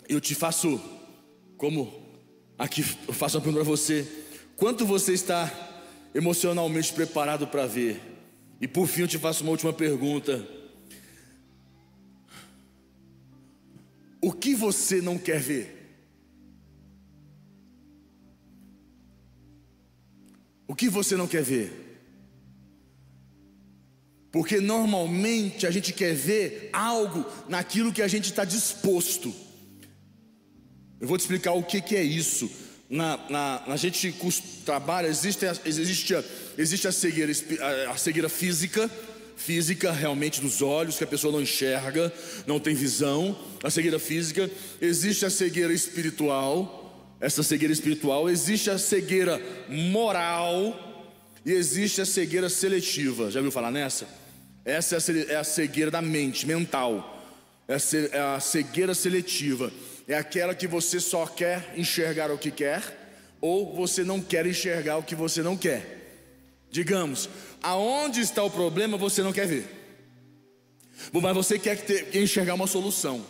Eu 0.09 0.21
te 0.21 0.35
faço, 0.35 0.81
como 1.57 1.93
aqui 2.59 2.85
eu 3.07 3.15
faço 3.15 3.37
uma 3.37 3.43
pergunta 3.43 3.65
para 3.65 3.77
você: 3.77 4.07
quanto 4.57 4.87
você 4.87 5.13
está 5.13 5.53
emocionalmente 6.15 6.93
preparado 6.93 7.47
para 7.47 7.67
ver? 7.67 8.01
E 8.61 8.67
por 8.67 8.87
fim 8.87 9.03
eu 9.03 9.09
te 9.09 9.19
faço 9.19 9.43
uma 9.43 9.53
última 9.53 9.73
pergunta. 9.73 10.47
O 14.21 14.33
que 14.33 14.55
você 14.55 15.01
não 15.01 15.19
quer 15.19 15.41
ver? 15.41 15.77
O 20.67 20.75
que 20.75 20.89
você 20.89 21.17
não 21.17 21.29
quer 21.29 21.43
ver? 21.43 21.96
Porque 24.37 24.61
normalmente 24.61 25.67
a 25.67 25.71
gente 25.71 25.95
quer 25.95 26.15
ver 26.15 26.69
algo 26.71 27.25
naquilo 27.49 27.91
que 27.91 28.03
a 28.03 28.07
gente 28.07 28.27
está 28.27 28.45
disposto. 28.45 29.35
Eu 31.01 31.09
vou 31.09 31.17
te 31.17 31.23
explicar 31.23 31.53
o 31.53 31.63
que, 31.63 31.81
que 31.81 31.97
é 31.97 32.03
isso. 32.03 32.51
Na, 32.91 33.17
na, 33.31 33.63
na 33.67 33.77
gente 33.79 34.15
trabalha, 34.67 35.07
existe, 35.07 35.47
existe, 35.65 36.15
existe 36.59 36.87
a, 36.87 36.93
cegueira, 36.93 37.33
a 37.89 37.97
cegueira 37.97 38.29
física, 38.29 38.91
física 39.39 39.91
realmente 39.91 40.43
dos 40.43 40.61
olhos, 40.61 40.99
que 40.99 41.05
a 41.05 41.07
pessoa 41.07 41.33
não 41.33 41.41
enxerga, 41.41 42.13
não 42.47 42.61
tem 42.61 42.75
visão, 42.75 43.35
a 43.65 43.71
cegueira 43.71 43.99
física, 43.99 44.51
existe 44.83 45.25
a 45.25 45.31
cegueira 45.31 45.73
espiritual, 45.73 47.17
essa 47.23 47.43
cegueira 47.43 47.73
espiritual, 47.73 48.29
existe 48.29 48.69
a 48.69 48.77
cegueira 48.77 49.41
moral 49.67 51.25
e 51.43 51.53
existe 51.53 52.03
a 52.03 52.05
cegueira 52.05 52.51
seletiva. 52.51 53.31
Já 53.31 53.41
viu 53.41 53.51
falar 53.51 53.71
nessa? 53.71 54.26
Essa 54.67 54.97
é 54.97 55.37
a 55.37 55.45
cegueira 55.45 55.93
da 55.93 56.03
mente, 56.03 56.45
mental. 56.45 57.23
Essa 57.69 57.99
é 57.99 58.19
a 58.21 58.41
cegueira 58.41 58.97
seletiva. 58.97 59.73
É 60.09 60.17
aquela 60.17 60.57
que 60.57 60.67
você 60.67 60.99
só 60.99 61.25
quer 61.25 61.73
enxergar 61.77 62.33
o 62.33 62.39
que 62.39 62.51
quer, 62.51 62.83
ou 63.41 63.73
você 63.77 64.03
não 64.03 64.21
quer 64.21 64.45
enxergar 64.45 64.97
o 64.97 65.05
que 65.05 65.15
você 65.15 65.41
não 65.41 65.57
quer. 65.57 66.65
Digamos, 66.69 67.29
aonde 67.63 68.21
está 68.21 68.43
o 68.43 68.51
problema 68.51 68.99
você 68.99 69.23
não 69.23 69.33
quer 69.33 69.47
ver, 69.47 69.67
mas 71.13 71.35
você 71.35 71.61
quer, 71.61 71.77
ter, 71.77 72.17
enxergar 72.17 72.55
uma 72.55 72.67
solução. 72.67 73.25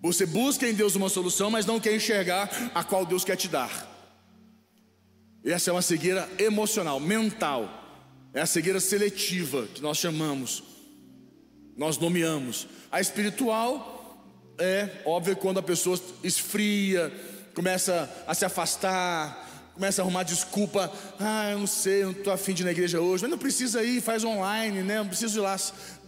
Você 0.00 0.26
busca 0.26 0.68
em 0.68 0.74
Deus 0.74 0.94
uma 0.94 1.08
solução, 1.08 1.50
mas 1.50 1.66
não 1.66 1.80
quer 1.80 1.94
enxergar 1.94 2.70
a 2.72 2.84
qual 2.84 3.04
Deus 3.04 3.24
quer 3.24 3.36
te 3.36 3.48
dar. 3.48 3.90
Essa 5.44 5.70
é 5.70 5.72
uma 5.72 5.82
cegueira 5.82 6.28
emocional, 6.38 7.00
mental. 7.00 7.83
É 8.34 8.40
a 8.40 8.46
cegueira 8.46 8.80
seletiva 8.80 9.66
que 9.72 9.80
nós 9.80 9.96
chamamos, 9.96 10.62
nós 11.76 11.96
nomeamos. 11.96 12.66
A 12.90 13.00
espiritual 13.00 13.94
é, 14.58 14.88
óbvio, 15.04 15.36
quando 15.36 15.58
a 15.58 15.62
pessoa 15.62 15.98
esfria, 16.22 17.12
começa 17.54 18.08
a 18.26 18.34
se 18.34 18.44
afastar, 18.44 19.72
começa 19.74 20.00
a 20.00 20.04
arrumar 20.04 20.22
desculpa. 20.22 20.92
Ah, 21.18 21.50
eu 21.50 21.58
não 21.58 21.66
sei, 21.66 22.02
eu 22.02 22.12
não 22.12 22.18
estou 22.18 22.32
afim 22.32 22.54
de 22.54 22.62
ir 22.62 22.64
na 22.64 22.70
igreja 22.70 23.00
hoje, 23.00 23.22
mas 23.22 23.30
não 23.30 23.38
precisa 23.38 23.82
ir, 23.82 24.00
faz 24.00 24.22
online, 24.22 24.82
né? 24.82 24.98
Não 24.98 25.08
preciso 25.08 25.40
ir 25.40 25.42
lá, 25.42 25.56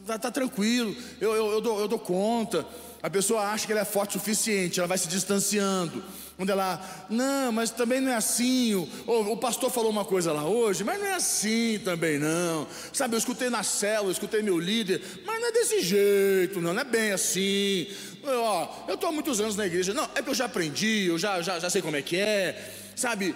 tá, 0.06 0.18
tá 0.18 0.30
tranquilo, 0.30 0.94
eu, 1.20 1.34
eu, 1.34 1.52
eu, 1.52 1.60
dou, 1.60 1.80
eu 1.80 1.88
dou 1.88 1.98
conta. 1.98 2.64
A 3.02 3.10
pessoa 3.10 3.42
acha 3.42 3.66
que 3.66 3.72
ela 3.72 3.82
é 3.82 3.84
forte 3.84 4.16
o 4.16 4.20
suficiente, 4.20 4.78
ela 4.78 4.88
vai 4.88 4.98
se 4.98 5.08
distanciando. 5.08 6.02
Quando 6.36 6.50
ela, 6.50 7.06
não, 7.08 7.50
mas 7.50 7.70
também 7.70 8.00
não 8.00 8.12
é 8.12 8.16
assim. 8.16 8.74
O, 8.74 8.86
o, 9.06 9.36
pastor 9.38 9.70
falou 9.70 9.90
uma 9.90 10.04
coisa 10.04 10.32
lá 10.32 10.46
hoje, 10.46 10.84
mas 10.84 11.00
não 11.00 11.06
é 11.06 11.14
assim 11.14 11.80
também 11.82 12.18
não. 12.18 12.66
Sabe, 12.92 13.14
eu 13.14 13.18
escutei 13.18 13.48
na 13.48 13.62
célula, 13.62 14.08
eu 14.08 14.12
escutei 14.12 14.42
meu 14.42 14.58
líder, 14.58 15.00
mas 15.24 15.40
não 15.40 15.48
é 15.48 15.52
desse 15.52 15.80
jeito, 15.80 16.60
não, 16.60 16.74
não 16.74 16.82
é 16.82 16.84
bem 16.84 17.12
assim. 17.12 17.88
Eu, 18.22 18.42
ó, 18.42 18.84
eu 18.86 18.94
estou 18.96 19.08
há 19.08 19.12
muitos 19.12 19.40
anos 19.40 19.56
na 19.56 19.66
igreja, 19.66 19.94
não, 19.94 20.08
é 20.14 20.20
que 20.20 20.28
eu 20.28 20.34
já 20.34 20.44
aprendi, 20.44 21.06
eu 21.06 21.18
já, 21.18 21.40
já, 21.40 21.58
já 21.58 21.70
sei 21.70 21.80
como 21.80 21.96
é 21.96 22.02
que 22.02 22.16
é. 22.16 22.70
Sabe, 22.94 23.34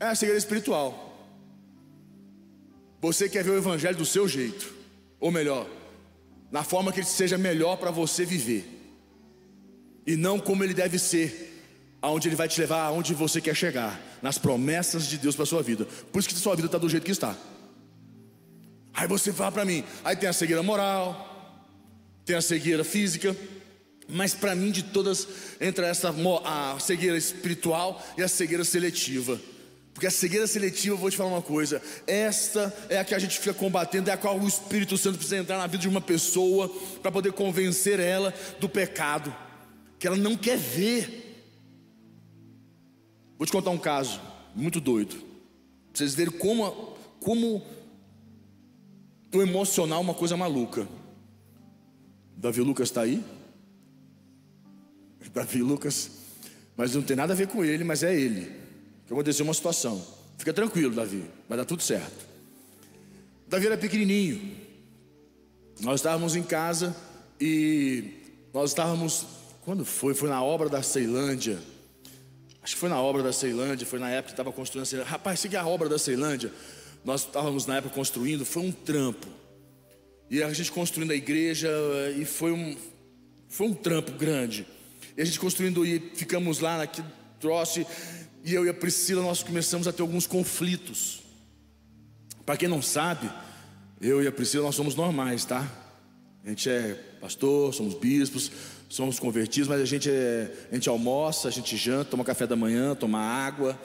é 0.00 0.06
a 0.06 0.14
segredo 0.14 0.38
espiritual. 0.38 1.28
Você 3.02 3.28
quer 3.28 3.44
ver 3.44 3.50
o 3.50 3.58
evangelho 3.58 3.98
do 3.98 4.06
seu 4.06 4.26
jeito, 4.26 4.72
ou 5.20 5.30
melhor, 5.30 5.66
na 6.50 6.64
forma 6.64 6.90
que 6.90 7.00
ele 7.00 7.06
seja 7.06 7.36
melhor 7.36 7.76
para 7.76 7.90
você 7.90 8.24
viver 8.24 8.74
e 10.06 10.16
não 10.16 10.38
como 10.38 10.62
ele 10.62 10.74
deve 10.74 10.98
ser, 10.98 11.53
aonde 12.04 12.28
ele 12.28 12.36
vai 12.36 12.46
te 12.46 12.60
levar, 12.60 12.82
aonde 12.82 13.14
você 13.14 13.40
quer 13.40 13.56
chegar, 13.56 13.98
nas 14.20 14.36
promessas 14.36 15.06
de 15.06 15.16
Deus 15.16 15.34
para 15.34 15.46
sua 15.46 15.62
vida. 15.62 15.86
Por 16.12 16.18
isso 16.18 16.28
que 16.28 16.34
sua 16.34 16.54
vida 16.54 16.66
está 16.66 16.76
do 16.76 16.86
jeito 16.86 17.02
que 17.02 17.10
está. 17.10 17.34
Aí 18.92 19.08
você 19.08 19.32
fala 19.32 19.50
para 19.50 19.64
mim, 19.64 19.82
aí 20.04 20.14
tem 20.14 20.28
a 20.28 20.32
cegueira 20.34 20.62
moral, 20.62 21.64
tem 22.26 22.36
a 22.36 22.42
cegueira 22.42 22.84
física, 22.84 23.34
mas 24.06 24.34
para 24.34 24.54
mim 24.54 24.70
de 24.70 24.82
todas 24.82 25.26
entra 25.58 25.86
essa 25.86 26.14
a 26.44 26.78
cegueira 26.78 27.16
espiritual 27.16 28.04
e 28.18 28.22
a 28.22 28.28
cegueira 28.28 28.64
seletiva. 28.64 29.40
Porque 29.94 30.06
a 30.06 30.10
cegueira 30.10 30.46
seletiva, 30.46 30.94
eu 30.94 30.98
vou 30.98 31.10
te 31.10 31.16
falar 31.16 31.30
uma 31.30 31.40
coisa, 31.40 31.80
esta 32.06 32.70
é 32.90 32.98
a 32.98 33.04
que 33.04 33.14
a 33.14 33.18
gente 33.18 33.38
fica 33.38 33.54
combatendo, 33.54 34.10
é 34.10 34.12
a 34.12 34.18
qual 34.18 34.38
o 34.38 34.46
Espírito 34.46 34.98
Santo 34.98 35.16
precisa 35.16 35.38
entrar 35.38 35.56
na 35.56 35.66
vida 35.66 35.80
de 35.80 35.88
uma 35.88 36.02
pessoa 36.02 36.68
para 37.00 37.10
poder 37.10 37.32
convencer 37.32 37.98
ela 37.98 38.34
do 38.60 38.68
pecado 38.68 39.34
que 40.04 40.06
ela 40.06 40.18
não 40.18 40.36
quer 40.36 40.58
ver. 40.58 41.23
Vou 43.38 43.46
te 43.46 43.52
contar 43.52 43.70
um 43.70 43.78
caso 43.78 44.20
muito 44.54 44.80
doido. 44.80 45.16
Pra 45.16 45.26
vocês 45.94 46.14
verem 46.14 46.32
como, 46.38 46.96
como 47.20 47.62
o 49.32 49.42
emocional 49.42 49.98
é 49.98 50.02
uma 50.02 50.14
coisa 50.14 50.36
maluca. 50.36 50.88
Davi 52.36 52.60
Lucas 52.60 52.88
está 52.88 53.02
aí? 53.02 53.22
Davi 55.32 55.62
Lucas, 55.62 56.10
mas 56.76 56.94
não 56.94 57.02
tem 57.02 57.16
nada 57.16 57.32
a 57.32 57.36
ver 57.36 57.48
com 57.48 57.64
ele, 57.64 57.84
mas 57.84 58.02
é 58.02 58.14
ele. 58.14 58.52
Que 59.06 59.12
aconteceu 59.12 59.44
uma 59.44 59.54
situação. 59.54 60.04
Fica 60.38 60.52
tranquilo, 60.52 60.94
Davi, 60.94 61.24
vai 61.48 61.58
dar 61.58 61.64
tudo 61.64 61.82
certo. 61.82 62.26
Davi 63.48 63.66
era 63.66 63.76
pequenininho. 63.76 64.56
Nós 65.80 66.00
estávamos 66.00 66.36
em 66.36 66.42
casa 66.42 66.94
e 67.40 68.14
nós 68.52 68.70
estávamos 68.70 69.26
quando 69.64 69.84
foi? 69.84 70.14
Foi 70.14 70.28
na 70.28 70.42
obra 70.42 70.68
da 70.68 70.82
Ceilândia. 70.82 71.58
Acho 72.64 72.76
que 72.76 72.80
foi 72.80 72.88
na 72.88 72.98
obra 72.98 73.22
da 73.22 73.30
Ceilândia, 73.30 73.86
foi 73.86 73.98
na 73.98 74.08
época 74.08 74.28
que 74.28 74.32
estava 74.32 74.50
construindo 74.50 74.84
a 74.84 74.86
Ceilândia. 74.86 75.10
Rapaz, 75.10 75.44
é 75.44 75.56
a 75.56 75.66
obra 75.66 75.86
da 75.86 75.98
Ceilândia. 75.98 76.50
Nós 77.04 77.20
estávamos 77.20 77.66
na 77.66 77.76
época 77.76 77.94
construindo, 77.94 78.46
foi 78.46 78.62
um 78.62 78.72
trampo. 78.72 79.28
E 80.30 80.42
a 80.42 80.50
gente 80.50 80.72
construindo 80.72 81.10
a 81.10 81.14
igreja, 81.14 81.70
e 82.16 82.24
foi 82.24 82.52
um, 82.52 82.74
foi 83.50 83.66
um 83.66 83.74
trampo 83.74 84.12
grande. 84.12 84.66
E 85.14 85.20
a 85.20 85.24
gente 85.26 85.38
construindo, 85.38 85.84
e 85.84 86.00
ficamos 86.14 86.60
lá 86.60 86.78
naquele 86.78 87.06
troço, 87.38 87.84
e 88.42 88.54
eu 88.54 88.64
e 88.64 88.70
a 88.70 88.74
Priscila, 88.74 89.20
nós 89.20 89.42
começamos 89.42 89.86
a 89.86 89.92
ter 89.92 90.00
alguns 90.00 90.26
conflitos. 90.26 91.20
Para 92.46 92.56
quem 92.56 92.66
não 92.66 92.80
sabe, 92.80 93.30
eu 94.00 94.22
e 94.22 94.26
a 94.26 94.32
Priscila, 94.32 94.64
nós 94.64 94.74
somos 94.74 94.94
normais, 94.94 95.44
tá? 95.44 95.70
A 96.44 96.50
gente 96.50 96.68
é 96.68 96.94
pastor, 97.20 97.72
somos 97.72 97.94
bispos, 97.94 98.50
somos 98.86 99.18
convertidos, 99.18 99.66
mas 99.66 99.80
a 99.80 99.86
gente, 99.86 100.10
é, 100.10 100.52
a 100.70 100.74
gente 100.74 100.90
almoça, 100.90 101.48
a 101.48 101.50
gente 101.50 101.74
janta, 101.74 102.10
toma 102.10 102.22
café 102.22 102.46
da 102.46 102.54
manhã, 102.54 102.94
toma 102.94 103.18
água. 103.18 103.78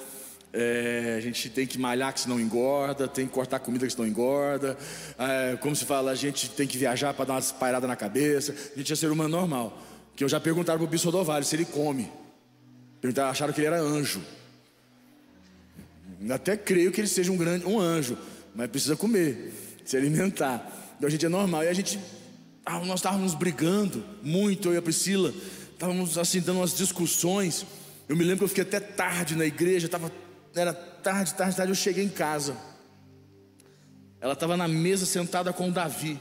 É, 0.51 1.15
a 1.17 1.21
gente 1.21 1.49
tem 1.49 1.65
que 1.65 1.77
malhar 1.77 2.13
que 2.13 2.19
senão 2.19 2.37
engorda, 2.37 3.07
tem 3.07 3.25
que 3.27 3.31
cortar 3.31 3.59
comida 3.59 3.85
que 3.85 3.93
senão 3.93 4.05
engorda. 4.05 4.77
É, 5.17 5.55
como 5.57 5.73
se 5.73 5.85
fala, 5.85 6.11
a 6.11 6.15
gente 6.15 6.49
tem 6.49 6.67
que 6.67 6.77
viajar 6.77 7.13
para 7.13 7.25
dar 7.25 7.33
uma 7.35 7.41
pairada 7.53 7.87
na 7.87 7.95
cabeça. 7.95 8.53
A 8.75 8.77
gente 8.77 8.91
é 8.91 8.95
ser 8.95 9.09
humano 9.09 9.29
normal. 9.29 9.81
Que 10.13 10.25
eu 10.25 10.27
já 10.27 10.39
perguntaram 10.39 10.79
para 10.79 10.85
o 10.85 10.89
Bispo 10.89 11.09
Rodovalho 11.09 11.45
se 11.45 11.55
ele 11.55 11.65
come. 11.65 12.11
Perguntaram, 12.99 13.29
acharam 13.29 13.53
que 13.53 13.61
ele 13.61 13.67
era 13.67 13.79
anjo. 13.79 14.21
Até 16.29 16.57
creio 16.57 16.91
que 16.91 16.99
ele 16.99 17.07
seja 17.07 17.31
um 17.31 17.37
grande 17.37 17.65
um 17.65 17.79
anjo, 17.79 18.17
mas 18.53 18.69
precisa 18.69 18.97
comer, 18.97 19.53
se 19.85 19.95
alimentar. 19.95 20.93
Então 20.97 21.07
a 21.07 21.09
gente 21.09 21.25
é 21.25 21.29
normal. 21.29 21.63
E 21.63 21.69
a 21.69 21.73
gente 21.73 21.97
nós 22.85 22.99
estávamos 22.99 23.33
brigando 23.33 24.03
muito, 24.21 24.69
eu 24.69 24.75
e 24.75 24.77
a 24.77 24.81
Priscila, 24.81 25.33
estávamos 25.71 26.17
assim 26.17 26.39
dando 26.39 26.57
umas 26.57 26.75
discussões. 26.75 27.65
Eu 28.07 28.15
me 28.15 28.23
lembro 28.23 28.39
que 28.39 28.43
eu 28.45 28.49
fiquei 28.49 28.63
até 28.63 28.79
tarde 28.79 29.35
na 29.35 29.45
igreja, 29.45 29.87
tava, 29.87 30.11
era 30.55 30.73
tarde, 30.73 31.33
tarde, 31.33 31.55
tarde. 31.55 31.71
Eu 31.71 31.75
cheguei 31.75 32.03
em 32.03 32.09
casa. 32.09 32.55
Ela 34.21 34.33
estava 34.33 34.57
na 34.57 34.67
mesa 34.67 35.05
sentada 35.05 35.51
com 35.53 35.69
o 35.69 35.71
Davi. 35.71 36.19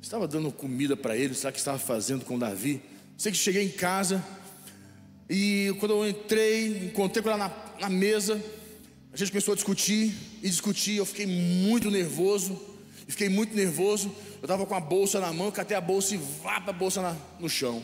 Estava 0.00 0.28
dando 0.28 0.52
comida 0.52 0.96
para 0.96 1.16
ele, 1.16 1.34
sabe 1.34 1.50
o 1.50 1.52
que 1.54 1.58
estava 1.58 1.78
fazendo 1.78 2.24
com 2.24 2.36
o 2.36 2.38
Davi? 2.38 2.80
Sei 3.16 3.32
que 3.32 3.38
cheguei 3.38 3.64
em 3.64 3.70
casa 3.70 4.24
e 5.28 5.74
quando 5.80 5.92
eu 5.92 6.08
entrei, 6.08 6.86
encontrei 6.86 7.22
com 7.22 7.30
ela 7.30 7.48
na, 7.48 7.52
na 7.80 7.90
mesa, 7.90 8.40
a 9.12 9.16
gente 9.16 9.32
começou 9.32 9.52
a 9.52 9.54
discutir 9.56 10.14
e 10.40 10.48
discutir. 10.48 10.96
Eu 10.96 11.06
fiquei 11.06 11.26
muito 11.26 11.90
nervoso, 11.90 12.60
fiquei 13.12 13.28
muito 13.28 13.54
nervoso. 13.54 14.08
Eu 14.36 14.42
estava 14.42 14.66
com 14.66 14.74
a 14.74 14.80
bolsa 14.80 15.20
na 15.20 15.32
mão, 15.32 15.50
catei 15.50 15.76
a 15.76 15.80
bolsa 15.80 16.14
e 16.14 16.18
vá 16.18 16.60
para 16.60 16.70
a 16.70 16.76
bolsa 16.76 17.02
na, 17.02 17.16
no 17.38 17.48
chão. 17.48 17.82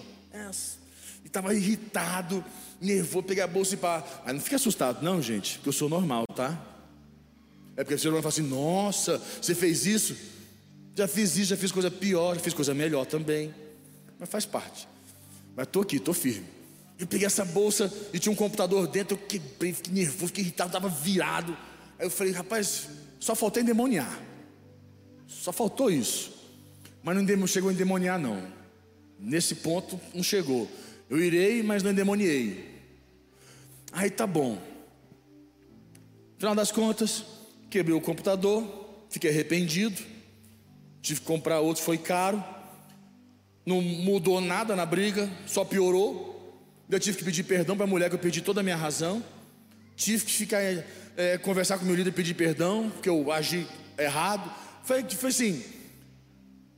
E 1.24 1.26
estava 1.26 1.54
irritado, 1.54 2.44
nervoso, 2.80 3.24
peguei 3.24 3.42
a 3.42 3.46
bolsa 3.46 3.74
e 3.74 3.76
pá. 3.76 4.04
Mas 4.24 4.35
não 4.35 4.40
fique 4.40 4.54
assustado, 4.54 5.02
não, 5.02 5.22
gente, 5.22 5.56
porque 5.58 5.68
eu 5.68 5.72
sou 5.72 5.88
normal, 5.88 6.26
tá? 6.35 6.61
É 7.76 7.85
porque 7.85 7.96
você 7.96 8.11
vai 8.11 8.20
falar 8.20 8.32
assim: 8.32 8.42
nossa, 8.42 9.20
você 9.40 9.54
fez 9.54 9.87
isso? 9.87 10.16
Já 10.94 11.08
fiz 11.08 11.37
isso, 11.37 11.50
já 11.50 11.56
fiz 11.56 11.72
coisa 11.72 11.90
pior, 11.90 12.35
já 12.35 12.40
fiz 12.40 12.52
coisa 12.52 12.74
melhor 12.74 13.06
também. 13.06 13.54
Mas 14.18 14.28
faz 14.28 14.44
parte. 14.44 14.87
Mas 15.56 15.66
estou 15.66 15.82
aqui, 15.82 15.96
estou 15.96 16.12
firme. 16.12 16.46
Eu 16.98 17.06
peguei 17.06 17.26
essa 17.26 17.44
bolsa 17.44 17.92
e 18.12 18.18
tinha 18.18 18.32
um 18.32 18.37
computador 18.37 18.87
dentro, 18.87 19.16
eu 19.16 19.26
quebrei, 19.26 19.72
fiquei 19.72 19.92
nervoso, 19.92 20.28
fiquei 20.28 20.44
irritado, 20.44 20.68
estava 20.68 20.88
virado. 20.88 21.56
Aí 21.98 22.06
eu 22.06 22.11
falei, 22.11 22.32
rapaz, 22.32 22.88
só 23.18 23.35
faltou 23.35 23.62
endemoniar. 23.62 24.20
Só 25.40 25.52
faltou 25.52 25.90
isso. 25.90 26.32
Mas 27.02 27.16
não 27.16 27.46
chegou 27.46 27.70
a 27.70 27.72
endemoniar, 27.72 28.18
não. 28.18 28.42
Nesse 29.18 29.56
ponto, 29.56 30.00
não 30.14 30.22
chegou. 30.22 30.68
Eu 31.08 31.18
irei, 31.18 31.62
mas 31.62 31.82
não 31.82 31.90
endemoniei. 31.90 32.72
Aí 33.92 34.10
tá 34.10 34.26
bom. 34.26 34.58
Final 36.38 36.54
das 36.54 36.72
contas, 36.72 37.24
quebrei 37.70 37.94
o 37.94 38.00
computador, 38.00 38.64
fiquei 39.10 39.30
arrependido. 39.30 40.00
Tive 41.00 41.20
que 41.20 41.26
comprar 41.26 41.60
outro, 41.60 41.82
foi 41.82 41.98
caro. 41.98 42.42
Não 43.64 43.80
mudou 43.80 44.40
nada 44.40 44.74
na 44.74 44.86
briga, 44.86 45.30
só 45.46 45.64
piorou. 45.64 46.32
Eu 46.88 46.98
tive 46.98 47.18
que 47.18 47.24
pedir 47.24 47.44
perdão 47.44 47.76
para 47.76 47.84
a 47.84 47.88
mulher 47.88 48.08
que 48.08 48.14
eu 48.14 48.20
perdi 48.20 48.40
toda 48.40 48.60
a 48.60 48.62
minha 48.62 48.76
razão. 48.76 49.22
Tive 49.94 50.24
que 50.24 50.32
ficar 50.32 50.60
é, 51.16 51.38
conversar 51.38 51.78
com 51.78 51.84
meu 51.84 51.94
líder 51.94 52.10
e 52.10 52.12
pedir 52.12 52.34
perdão, 52.34 52.90
porque 52.90 53.08
eu 53.08 53.30
agi 53.30 53.66
errado. 53.98 54.50
Foi, 54.82 55.02
foi 55.04 55.30
assim, 55.30 55.62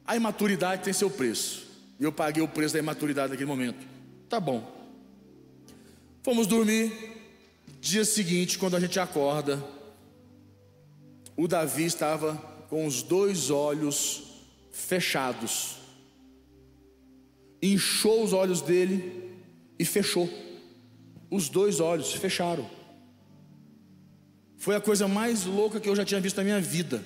a 0.05 0.17
imaturidade 0.17 0.83
tem 0.83 0.93
seu 0.93 1.11
preço. 1.11 1.65
E 1.99 2.05
eu 2.05 2.13
paguei 2.13 2.43
o 2.43 2.49
preço 2.49 2.75
da 2.75 2.81
imaturidade 2.81 3.31
naquele 3.31 3.49
momento. 3.49 3.87
Tá 4.29 4.39
bom. 4.39 4.73
Fomos 6.23 6.47
dormir. 6.47 6.93
Dia 7.81 8.05
seguinte, 8.05 8.59
quando 8.59 8.77
a 8.77 8.81
gente 8.81 8.99
acorda, 8.99 9.63
o 11.37 11.47
Davi 11.47 11.85
estava 11.85 12.35
com 12.69 12.87
os 12.87 13.03
dois 13.03 13.51
olhos 13.51 14.23
fechados. 14.73 15.77
Inchou 17.63 18.25
os 18.25 18.33
olhos 18.33 18.61
dele 18.61 19.35
e 19.79 19.85
fechou. 19.85 20.29
Os 21.31 21.49
dois 21.49 21.81
olhos 21.81 22.13
fecharam. 22.13 22.69
Foi 24.57 24.75
a 24.75 24.81
coisa 24.81 25.07
mais 25.07 25.45
louca 25.45 25.79
que 25.79 25.89
eu 25.89 25.97
já 25.97 26.05
tinha 26.05 26.21
visto 26.21 26.39
na 26.39 26.45
minha 26.45 26.61
vida. 26.61 27.05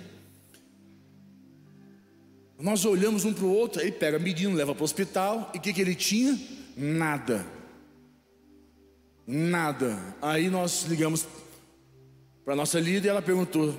Nós 2.60 2.84
olhamos 2.84 3.24
um 3.24 3.32
para 3.32 3.44
o 3.44 3.52
outro, 3.52 3.80
aí 3.80 3.92
pega 3.92 4.18
menino, 4.18 4.56
leva 4.56 4.74
para 4.74 4.82
o 4.82 4.84
hospital, 4.84 5.50
e 5.54 5.58
o 5.58 5.60
que, 5.60 5.72
que 5.72 5.80
ele 5.80 5.94
tinha? 5.94 6.36
Nada. 6.76 7.46
Nada. 9.24 10.16
Aí 10.20 10.50
nós 10.50 10.84
ligamos 10.88 11.24
para 12.44 12.54
a 12.54 12.56
nossa 12.56 12.80
líder 12.80 13.06
e 13.06 13.10
ela 13.10 13.22
perguntou: 13.22 13.76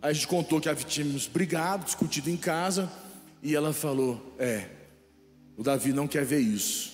Aí 0.00 0.10
a 0.10 0.12
gente 0.12 0.28
contou 0.28 0.60
que 0.60 0.84
tínhamos 0.84 1.26
brigado, 1.26 1.84
discutido 1.84 2.30
em 2.30 2.36
casa, 2.36 2.90
e 3.42 3.56
ela 3.56 3.72
falou: 3.72 4.34
É, 4.38 4.68
o 5.56 5.62
Davi 5.64 5.92
não 5.92 6.06
quer 6.06 6.24
ver 6.24 6.40
isso. 6.40 6.92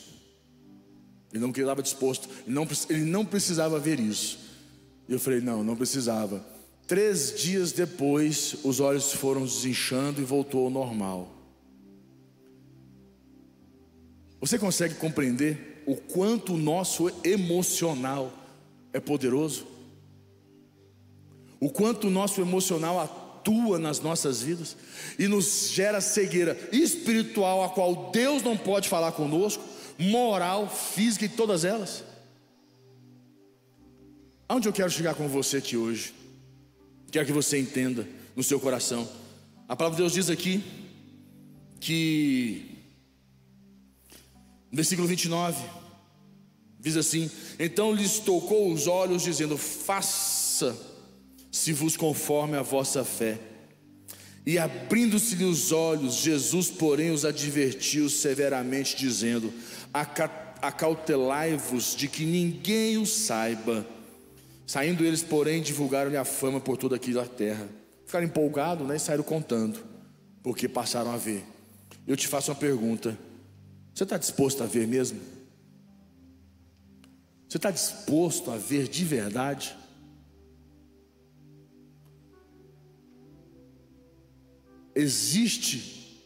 Ele 1.30 1.42
não 1.42 1.50
estava 1.50 1.82
disposto, 1.82 2.26
ele 2.46 2.54
não, 2.54 2.66
ele 2.88 3.04
não 3.04 3.24
precisava 3.26 3.78
ver 3.78 4.00
isso. 4.00 4.38
Eu 5.06 5.20
falei: 5.20 5.42
Não, 5.42 5.62
não 5.62 5.76
precisava. 5.76 6.42
Três 6.88 7.34
dias 7.38 7.70
depois, 7.70 8.56
os 8.64 8.80
olhos 8.80 9.12
foram 9.12 9.44
desinchando 9.44 10.22
e 10.22 10.24
voltou 10.24 10.64
ao 10.64 10.70
normal. 10.70 11.28
Você 14.40 14.58
consegue 14.58 14.94
compreender 14.94 15.82
o 15.86 15.96
quanto 15.96 16.54
o 16.54 16.56
nosso 16.56 17.10
emocional 17.22 18.32
é 18.90 18.98
poderoso? 18.98 19.66
O 21.60 21.68
quanto 21.68 22.06
o 22.06 22.10
nosso 22.10 22.40
emocional 22.40 22.98
atua 22.98 23.78
nas 23.78 24.00
nossas 24.00 24.40
vidas 24.40 24.74
e 25.18 25.28
nos 25.28 25.68
gera 25.68 26.00
cegueira 26.00 26.58
espiritual, 26.72 27.64
a 27.64 27.68
qual 27.68 28.10
Deus 28.10 28.42
não 28.42 28.56
pode 28.56 28.88
falar 28.88 29.12
conosco, 29.12 29.62
moral, 29.98 30.70
física 30.70 31.26
e 31.26 31.28
todas 31.28 31.66
elas. 31.66 32.02
Aonde 34.48 34.66
eu 34.66 34.72
quero 34.72 34.90
chegar 34.90 35.14
com 35.14 35.28
você 35.28 35.58
aqui 35.58 35.76
hoje? 35.76 36.14
Quero 37.10 37.26
que 37.26 37.32
você 37.32 37.58
entenda 37.58 38.06
no 38.36 38.42
seu 38.42 38.60
coração. 38.60 39.08
A 39.68 39.74
palavra 39.74 39.96
de 39.96 40.02
Deus 40.02 40.12
diz 40.12 40.30
aqui 40.30 40.62
que 41.80 42.78
no 44.70 44.76
versículo 44.76 45.08
29 45.08 45.56
diz 46.78 46.96
assim: 46.96 47.30
Então 47.58 47.92
lhes 47.92 48.18
tocou 48.18 48.72
os 48.72 48.86
olhos, 48.86 49.22
dizendo: 49.22 49.56
Faça 49.56 50.76
se 51.50 51.72
vos 51.72 51.96
conforme 51.96 52.56
a 52.56 52.62
vossa 52.62 53.04
fé. 53.04 53.38
E 54.46 54.58
abrindo-se-lhe 54.58 55.44
os 55.44 55.72
olhos, 55.72 56.14
Jesus, 56.16 56.70
porém, 56.70 57.10
os 57.10 57.24
advertiu 57.24 58.08
severamente, 58.08 58.96
dizendo: 58.96 59.52
Acautelai-vos 60.62 61.94
de 61.96 62.08
que 62.08 62.24
ninguém 62.24 62.96
o 62.98 63.06
saiba. 63.06 63.86
Saindo 64.68 65.02
eles, 65.02 65.22
porém, 65.22 65.62
divulgaram-lhe 65.62 66.18
a 66.18 66.26
fama 66.26 66.60
por 66.60 66.76
toda 66.76 66.96
aquela 66.96 67.26
terra. 67.26 67.66
Ficaram 68.04 68.26
empolgados 68.26 68.86
né, 68.86 68.96
e 68.96 69.00
saíram 69.00 69.24
contando, 69.24 69.82
porque 70.42 70.68
passaram 70.68 71.10
a 71.10 71.16
ver. 71.16 71.42
Eu 72.06 72.14
te 72.14 72.28
faço 72.28 72.50
uma 72.50 72.56
pergunta: 72.58 73.18
você 73.94 74.02
está 74.02 74.18
disposto 74.18 74.62
a 74.62 74.66
ver 74.66 74.86
mesmo? 74.86 75.18
Você 77.48 77.56
está 77.56 77.70
disposto 77.70 78.50
a 78.50 78.58
ver 78.58 78.88
de 78.88 79.06
verdade? 79.06 79.74
Existe 84.94 86.22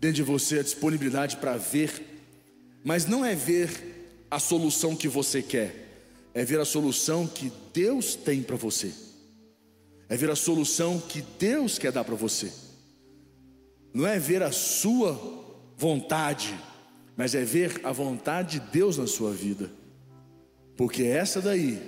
dentro 0.00 0.16
de 0.16 0.22
você 0.22 0.60
a 0.60 0.62
disponibilidade 0.62 1.36
para 1.36 1.58
ver, 1.58 2.24
mas 2.82 3.04
não 3.04 3.22
é 3.22 3.34
ver 3.34 4.24
a 4.30 4.38
solução 4.38 4.96
que 4.96 5.08
você 5.08 5.42
quer, 5.42 5.81
é 6.34 6.44
ver 6.44 6.60
a 6.60 6.64
solução 6.64 7.26
que 7.26 7.52
Deus 7.72 8.14
tem 8.14 8.42
para 8.42 8.56
você, 8.56 8.92
é 10.08 10.16
ver 10.16 10.30
a 10.30 10.36
solução 10.36 10.98
que 11.00 11.22
Deus 11.38 11.78
quer 11.78 11.92
dar 11.92 12.04
para 12.04 12.14
você, 12.14 12.52
não 13.92 14.06
é 14.06 14.18
ver 14.18 14.42
a 14.42 14.52
sua 14.52 15.12
vontade, 15.76 16.58
mas 17.16 17.34
é 17.34 17.44
ver 17.44 17.80
a 17.84 17.92
vontade 17.92 18.58
de 18.58 18.66
Deus 18.70 18.98
na 18.98 19.06
sua 19.06 19.32
vida, 19.32 19.70
porque 20.76 21.02
essa 21.04 21.40
daí 21.40 21.80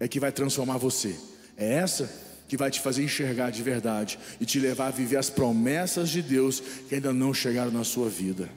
é 0.00 0.08
que 0.08 0.20
vai 0.20 0.32
transformar 0.32 0.76
você, 0.76 1.16
é 1.56 1.74
essa 1.74 2.24
que 2.48 2.56
vai 2.56 2.70
te 2.70 2.80
fazer 2.80 3.02
enxergar 3.02 3.50
de 3.50 3.62
verdade 3.62 4.18
e 4.40 4.44
te 4.44 4.60
levar 4.60 4.88
a 4.88 4.90
viver 4.90 5.16
as 5.16 5.30
promessas 5.30 6.10
de 6.10 6.20
Deus 6.20 6.60
que 6.88 6.94
ainda 6.94 7.12
não 7.12 7.32
chegaram 7.32 7.70
na 7.70 7.84
sua 7.84 8.08
vida. 8.08 8.48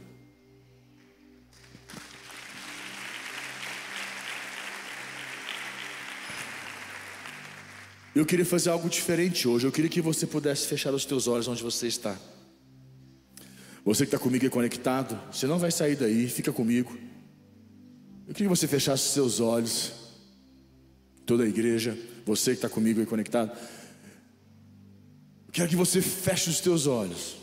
Eu 8.17 8.25
queria 8.25 8.43
fazer 8.43 8.71
algo 8.71 8.89
diferente 8.89 9.47
hoje. 9.47 9.67
Eu 9.67 9.71
queria 9.71 9.91
que 9.91 10.01
você 10.01 10.25
pudesse 10.25 10.65
fechar 10.65 10.91
os 10.91 11.05
teus 11.05 11.27
olhos 11.27 11.47
onde 11.47 11.61
você 11.61 11.85
está. 11.85 12.17
Você 13.85 14.07
que 14.07 14.15
está 14.15 14.17
comigo 14.17 14.43
e 14.43 14.49
conectado, 14.49 15.21
você 15.31 15.45
não 15.45 15.59
vai 15.59 15.69
sair 15.69 15.95
daí, 15.95 16.27
fica 16.27 16.51
comigo. 16.51 16.97
Eu 18.27 18.33
queria 18.33 18.49
que 18.49 18.57
você 18.57 18.67
fechasse 18.67 19.05
os 19.05 19.13
seus 19.13 19.39
olhos, 19.39 19.91
toda 21.27 21.43
a 21.43 21.47
igreja, 21.47 21.95
você 22.25 22.51
que 22.51 22.57
está 22.57 22.67
comigo 22.67 22.99
e 22.99 23.05
conectado. 23.05 23.55
Quero 25.51 25.69
que 25.69 25.75
você 25.75 26.01
feche 26.01 26.49
os 26.49 26.59
teus 26.59 26.87
olhos. 26.87 27.37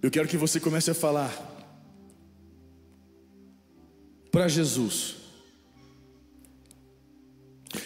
Eu 0.00 0.10
quero 0.10 0.26
que 0.26 0.38
você 0.38 0.58
comece 0.58 0.90
a 0.90 0.94
falar 0.94 1.53
para 4.34 4.48
Jesus 4.48 5.14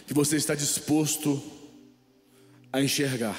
que 0.07 0.15
você 0.15 0.37
está 0.37 0.55
disposto 0.55 1.43
a 2.73 2.83
enxergar. 2.83 3.39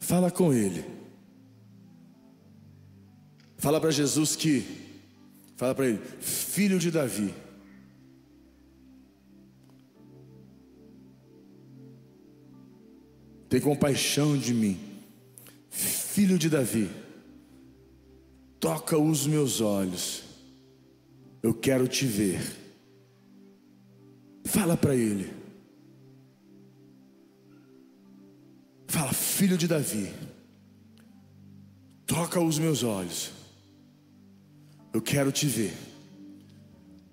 Fala 0.00 0.28
com 0.28 0.52
Ele. 0.52 0.84
Fala 3.58 3.80
para 3.80 3.92
Jesus 3.92 4.34
que 4.34 4.80
Fala 5.60 5.74
para 5.74 5.88
ele, 5.88 6.00
filho 6.22 6.78
de 6.78 6.90
Davi. 6.90 7.34
Tem 13.46 13.60
compaixão 13.60 14.38
de 14.38 14.54
mim, 14.54 14.80
filho 15.68 16.38
de 16.38 16.48
Davi. 16.48 16.88
Toca 18.60 18.96
os 18.96 19.26
meus 19.26 19.60
olhos, 19.60 20.22
eu 21.42 21.52
quero 21.52 21.88
te 21.88 22.06
ver. 22.06 22.40
Fala 24.44 24.76
para 24.76 24.94
ele. 24.94 25.32
Fala, 28.86 29.12
filho 29.12 29.56
de 29.56 29.66
Davi. 29.66 30.12
Toca 32.06 32.40
os 32.40 32.58
meus 32.58 32.82
olhos 32.84 33.40
eu 34.92 35.00
quero 35.00 35.30
te 35.30 35.46
ver. 35.46 35.72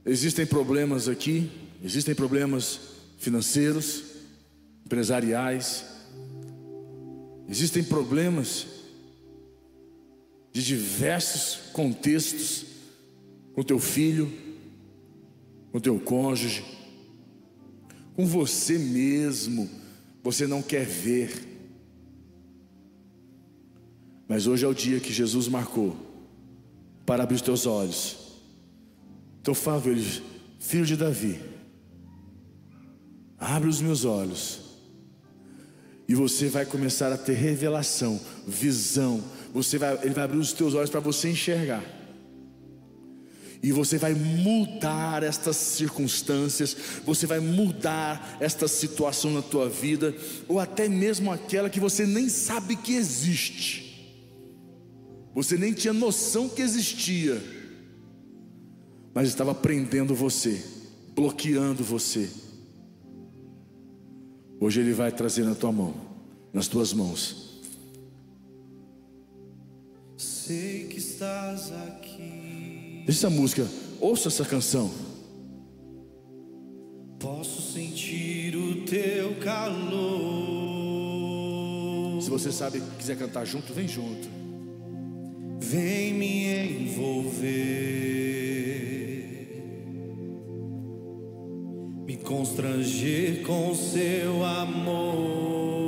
Existem 0.06 0.46
problemas 0.46 1.08
aqui, 1.08 1.50
existem 1.84 2.16
problemas 2.16 2.80
financeiros, 3.18 4.04
empresariais, 4.86 5.86
existem 7.48 7.84
problemas 7.84 8.66
de 10.58 10.64
diversos 10.64 11.70
contextos 11.72 12.66
com 13.54 13.62
teu 13.62 13.78
filho, 13.78 14.28
com 15.72 15.80
teu 15.80 16.00
cônjuge, 16.00 16.66
com 18.16 18.26
você 18.26 18.80
mesmo, 18.80 19.70
você 20.24 20.48
não 20.48 20.64
quer 20.64 20.84
ver. 20.84 21.32
Mas 24.28 24.48
hoje 24.48 24.66
é 24.66 24.68
o 24.68 24.74
dia 24.74 25.00
que 25.00 25.14
Jesus 25.14 25.48
marcou 25.48 25.96
para 27.06 27.22
abrir 27.22 27.36
os 27.36 27.42
teus 27.44 27.68
olhos. 27.68 28.18
Então 29.40 29.54
fala 29.54 29.84
ele, 29.86 30.24
filho 30.58 30.88
de 30.88 30.98
Davi, 30.98 31.40
abre 33.38 33.70
os 33.70 33.80
meus 33.80 34.06
olhos. 34.06 34.62
E 36.08 36.16
você 36.16 36.48
vai 36.48 36.66
começar 36.66 37.12
a 37.12 37.18
ter 37.18 37.34
revelação, 37.34 38.20
visão. 38.48 39.24
Você 39.58 39.80
vai, 39.80 39.98
ele 40.04 40.14
vai 40.14 40.24
abrir 40.24 40.38
os 40.38 40.54
teus 40.54 40.76
olhos 40.76 40.90
para 40.92 41.00
você 41.00 41.32
enxergar. 41.32 41.84
E 43.62 43.72
você 43.72 43.98
vai 43.98 44.14
mudar 44.14 45.24
estas 45.24 45.56
circunstâncias, 45.56 46.78
você 47.04 47.26
vai 47.26 47.40
mudar 47.40 48.38
esta 48.40 48.68
situação 48.68 49.32
na 49.32 49.42
tua 49.42 49.68
vida, 49.68 50.16
ou 50.48 50.60
até 50.60 50.88
mesmo 50.88 51.32
aquela 51.32 51.72
que 51.72 51.80
você 51.80 52.06
nem 52.06 52.30
sabe 52.30 52.76
que 52.76 52.94
existe. 52.94 53.84
Você 55.34 55.58
nem 55.58 55.74
tinha 55.74 55.92
noção 55.92 56.48
que 56.48 56.62
existia, 56.62 57.42
mas 59.12 59.28
estava 59.28 59.56
prendendo 59.56 60.14
você, 60.14 60.64
bloqueando 61.16 61.84
você. 61.84 62.30
Hoje 64.60 64.82
Ele 64.82 64.94
vai 64.94 65.12
trazer 65.12 65.44
na 65.46 65.56
tua 65.56 65.72
mão, 65.72 65.96
nas 66.54 66.68
tuas 66.68 66.94
mãos. 66.94 67.47
Sei 70.48 70.86
que 70.86 70.98
estás 70.98 71.74
aqui. 71.90 73.04
Deixa 73.06 73.28
essa 73.28 73.30
música, 73.30 73.68
ouça 74.00 74.30
essa 74.30 74.46
canção. 74.46 74.90
Posso 77.20 77.74
sentir 77.74 78.56
o 78.56 78.86
teu 78.86 79.36
calor. 79.42 80.08
Se 82.22 82.30
você 82.30 82.50
sabe, 82.50 82.82
quiser 82.98 83.18
cantar 83.18 83.44
junto, 83.46 83.74
vem 83.74 83.90
junto. 83.90 84.30
vem 85.60 86.14
me 86.14 86.46
envolver, 86.86 87.44
me 92.06 92.16
constranger 92.16 93.42
com 93.46 93.76
seu 93.76 94.46
amor. 94.46 95.87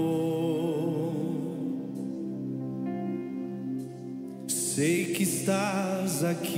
Sei 4.80 5.08
que 5.08 5.24
estás 5.24 6.24
aqui, 6.24 6.56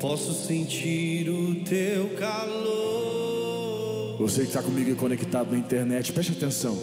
posso 0.00 0.34
sentir 0.34 1.30
o 1.30 1.54
teu 1.64 2.08
calor. 2.16 4.16
Você 4.18 4.40
que 4.40 4.48
está 4.48 4.60
comigo 4.60 4.90
e 4.90 4.96
conectado 4.96 5.52
na 5.52 5.58
internet, 5.58 6.12
preste 6.12 6.32
atenção. 6.32 6.76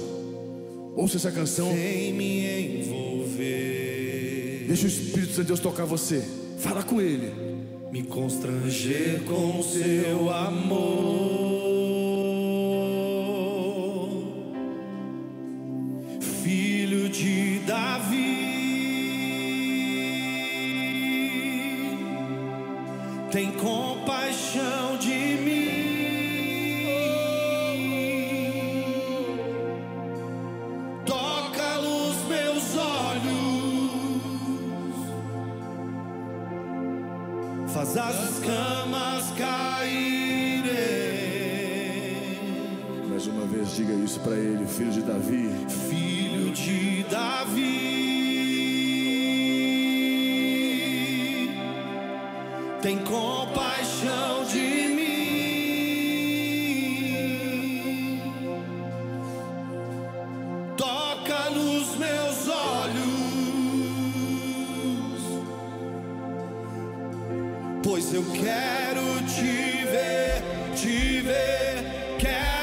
Ouça 0.96 1.18
essa 1.18 1.34
canção. 1.34 1.70
Vem 1.74 2.14
me 2.14 2.80
envolver, 2.80 4.64
Deixa 4.66 4.86
o 4.86 4.88
Espírito 4.88 5.34
Santo 5.34 5.42
de 5.42 5.48
Deus 5.48 5.60
tocar 5.60 5.84
você. 5.84 6.24
Fala 6.60 6.82
com 6.82 7.02
Ele. 7.02 7.30
me 7.92 8.04
constranger 8.04 9.22
com 9.26 9.62
seu 9.62 10.30
amor. 10.30 11.43
Tem 52.84 52.98
compaixão 52.98 54.44
de 54.44 54.88
mim. 54.90 55.04
Toca 60.76 61.50
nos 61.52 61.96
meus 61.96 62.50
olhos, 62.50 63.04
pois 67.82 68.14
eu 68.14 68.26
quero 68.34 69.24
te 69.28 69.86
ver, 69.86 70.44
te 70.76 71.22
ver, 71.22 72.18
quero 72.20 72.63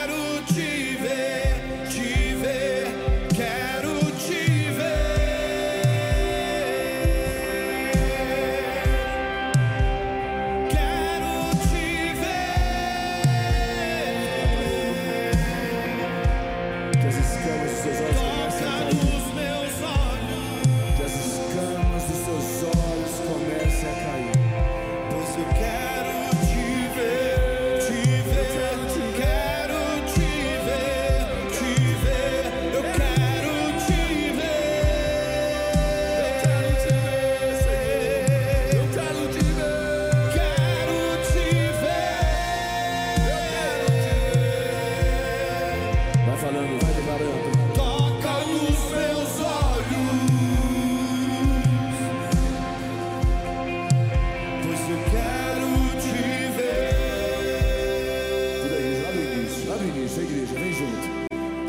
igreja, 60.31 60.55
vem 60.55 60.73
junto. 60.73 61.09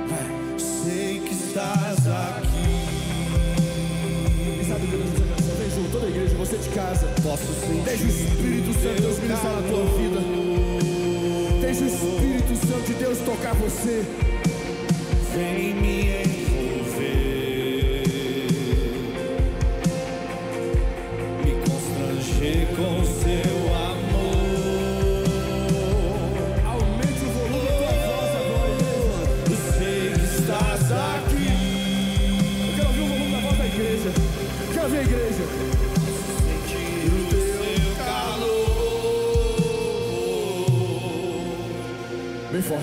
Vai. 0.08 0.60
Sei 0.60 1.19
que 1.19 1.34
estás 1.34 2.08
aqui, 2.08 2.82
Quem 4.43 4.63
sabe 4.65 4.88
Deus 4.88 5.04
essa 5.13 5.24
canção? 5.24 5.56
Vem 5.58 5.69
junto, 5.69 5.91
toda 5.91 6.06
a 6.06 6.10
igreja, 6.10 6.36
você 6.36 6.58
de 6.58 6.69
casa. 6.69 7.08
posso 7.24 7.45
sentir 7.45 7.84
Deixa 7.84 8.04
o 8.04 8.08
Espírito 8.08 8.74
Santo 8.74 8.95
de 8.95 9.02
Deus 9.02 9.19
ministrar 9.19 9.54
na 9.54 9.62
tua 9.67 9.86
vida. 9.97 10.19
Deixa 11.62 11.84
o 11.84 11.88
Espírito 11.88 12.67
Santo 12.67 12.86
de 12.86 12.93
Deus 12.93 13.17
tocar 13.19 13.56
você. 13.56 14.04
Vem 15.34 15.74
me 15.74 16.02
envolver, 16.12 16.51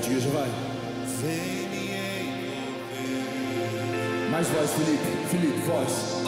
igreja, 0.08 0.30
vai. 0.30 0.48
Mais 4.30 4.46
voz, 4.48 4.70
Felipe. 4.70 5.28
Felipe, 5.30 5.58
voz. 5.66 6.24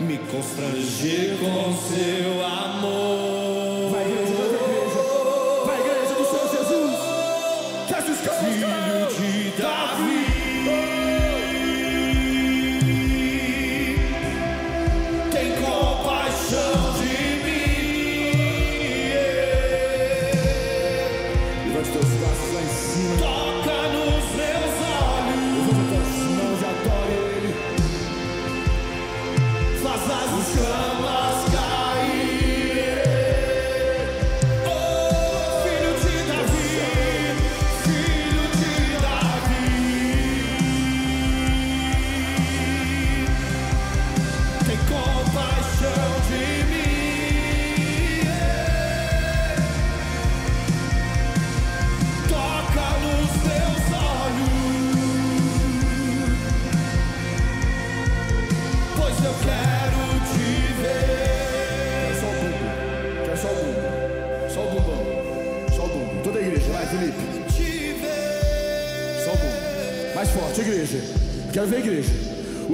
Me 0.00 0.18
constranger 0.18 1.36
com 1.38 1.74
seu 1.76 2.44
amor. 2.44 3.29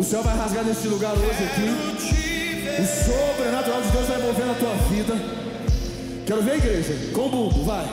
céu 0.07 0.23
vai 0.23 0.37
rasgar 0.37 0.65
neste 0.65 0.87
lugar 0.87 1.15
hoje 1.15 1.45
aqui. 1.45 1.69
O 2.81 2.87
sobrenatural 2.87 3.83
de 3.83 3.89
Deus 3.89 4.07
vai 4.07 4.19
mover 4.23 4.47
na 4.47 4.55
tua 4.55 4.75
vida. 4.89 5.15
Quero 6.25 6.43
ver 6.43 6.53
a 6.53 6.57
igreja. 6.57 6.95
Com 7.13 7.29
bumbo, 7.29 7.65
vai. 7.65 7.85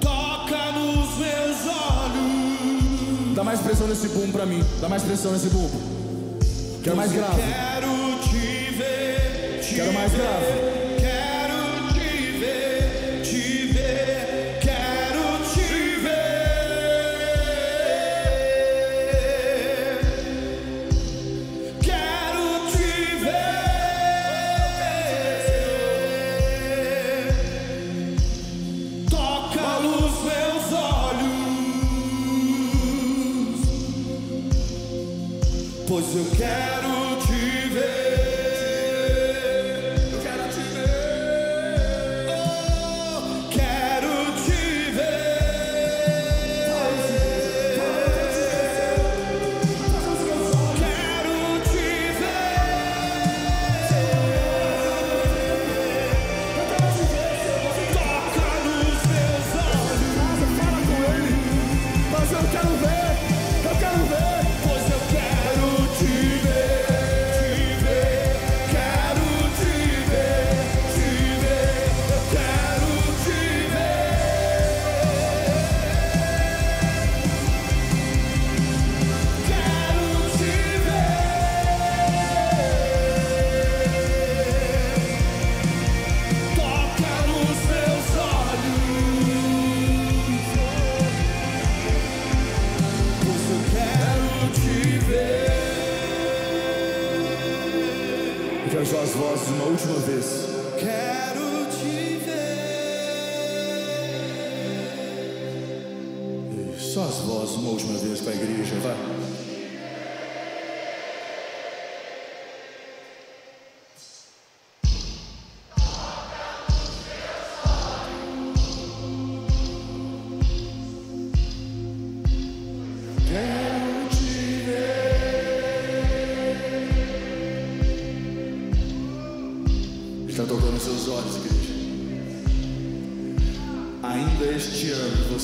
Toca 0.00 0.72
nos 0.72 1.18
meus 1.18 1.66
olhos. 1.66 3.34
Dá 3.34 3.42
mais 3.42 3.60
pressão 3.60 3.88
nesse 3.88 4.08
bumbo 4.08 4.32
pra 4.32 4.46
mim. 4.46 4.62
Dá 4.80 4.88
mais 4.88 5.02
pressão 5.02 5.32
nesse 5.32 5.48
bumbo. 5.48 5.80
Quero 6.84 6.96
mais 6.96 7.10
grave. 7.10 7.42
Quero 9.74 9.92
mais 9.92 10.12
grave. 10.12 10.75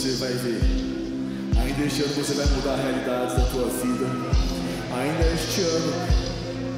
você 0.03 0.17
vai 0.17 0.33
ver. 0.33 0.61
Ainda 1.61 1.85
este 1.87 2.03
ano 2.03 2.15
você 2.15 2.35
vai 2.35 2.47
mudar 2.47 2.73
a 2.73 2.77
realidade 2.77 3.37
da 3.37 3.45
tua 3.51 3.69
vida. 3.69 4.07
Ainda 4.99 5.33
este 5.33 5.61
ano, 5.61 5.93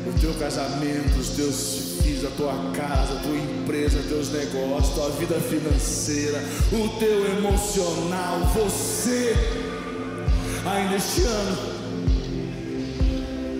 o 0.06 0.20
teu 0.20 0.34
casamento, 0.34 1.18
os 1.18 1.30
teus 1.30 2.02
filhos, 2.02 2.26
a 2.26 2.30
tua 2.36 2.52
casa, 2.72 3.14
a 3.14 3.22
tua 3.22 3.34
empresa, 3.34 3.98
teus 4.06 4.30
negócios, 4.30 4.94
tua 4.94 5.08
vida 5.12 5.36
financeira, 5.40 6.38
o 6.70 6.98
teu 6.98 7.38
emocional, 7.38 8.40
você. 8.52 9.34
Ainda 10.66 10.96
este 10.96 11.22
ano, 11.22 11.56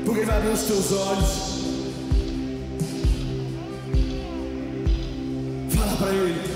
porque 0.05 0.27
vai 0.27 0.37
abrir 0.37 0.51
os 0.51 0.63
teus 0.63 0.93
olhos. 0.93 1.55
Fala 5.71 5.97
para 5.97 6.11
ele. 6.11 6.54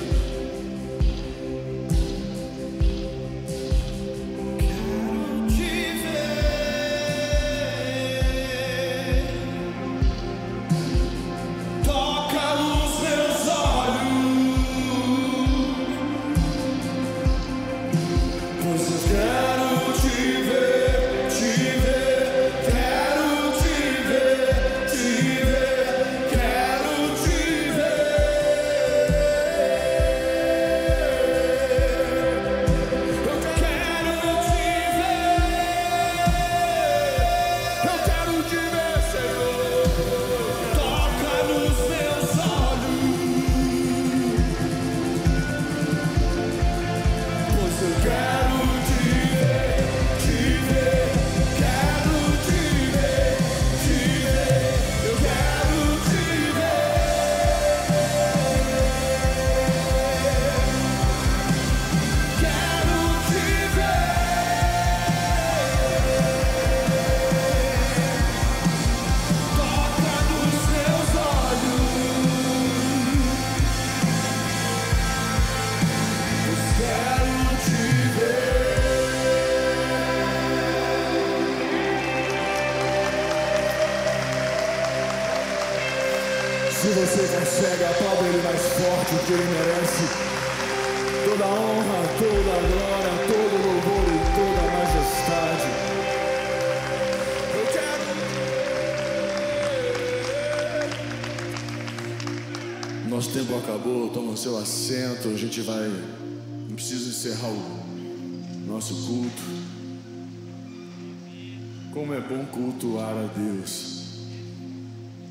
Como 112.08 112.18
é 112.18 112.22
bom 112.22 112.42
cultuar 112.46 113.12
a 113.12 113.26
Deus. 113.38 113.98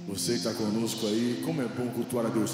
Você 0.07 0.34
que 0.34 0.38
está 0.38 0.53
conosco 0.53 1.07
aí, 1.07 1.41
como 1.43 1.59
é 1.59 1.65
bom 1.65 1.88
cultuar 1.88 2.28
a 2.28 2.30
Deus. 2.30 2.51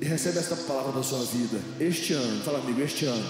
E 0.00 0.04
recebe 0.04 0.38
esta 0.38 0.54
palavra 0.54 0.92
da 0.92 1.02
sua 1.02 1.24
vida. 1.24 1.60
Este 1.80 2.12
ano, 2.12 2.40
fala 2.44 2.60
amigo, 2.60 2.80
este 2.80 3.06
ano. 3.06 3.26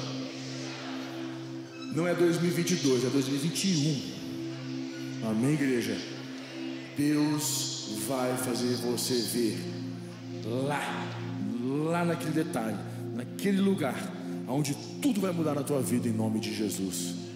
Não 1.97 2.07
é 2.07 2.15
2022, 2.15 3.07
é 3.07 3.09
2021. 3.09 5.31
Amém, 5.31 5.55
igreja? 5.55 5.97
Deus 6.95 7.95
vai 8.07 8.37
fazer 8.37 8.75
você 8.85 9.15
ver 9.15 9.59
lá, 10.45 11.09
lá 11.91 12.05
naquele 12.05 12.33
detalhe, 12.33 12.77
naquele 13.15 13.63
lugar, 13.63 13.97
onde 14.47 14.77
tudo 15.01 15.23
vai 15.23 15.33
mudar 15.33 15.55
na 15.55 15.63
tua 15.63 15.81
vida 15.81 16.07
em 16.07 16.13
nome 16.13 16.39
de 16.39 16.55
Jesus. 16.55 17.30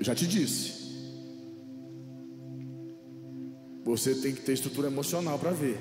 Já 0.00 0.14
te 0.14 0.26
disse. 0.26 0.80
Você 3.84 4.14
tem 4.14 4.34
que 4.34 4.42
ter 4.42 4.52
estrutura 4.52 4.88
emocional 4.88 5.38
para 5.38 5.50
ver. 5.50 5.78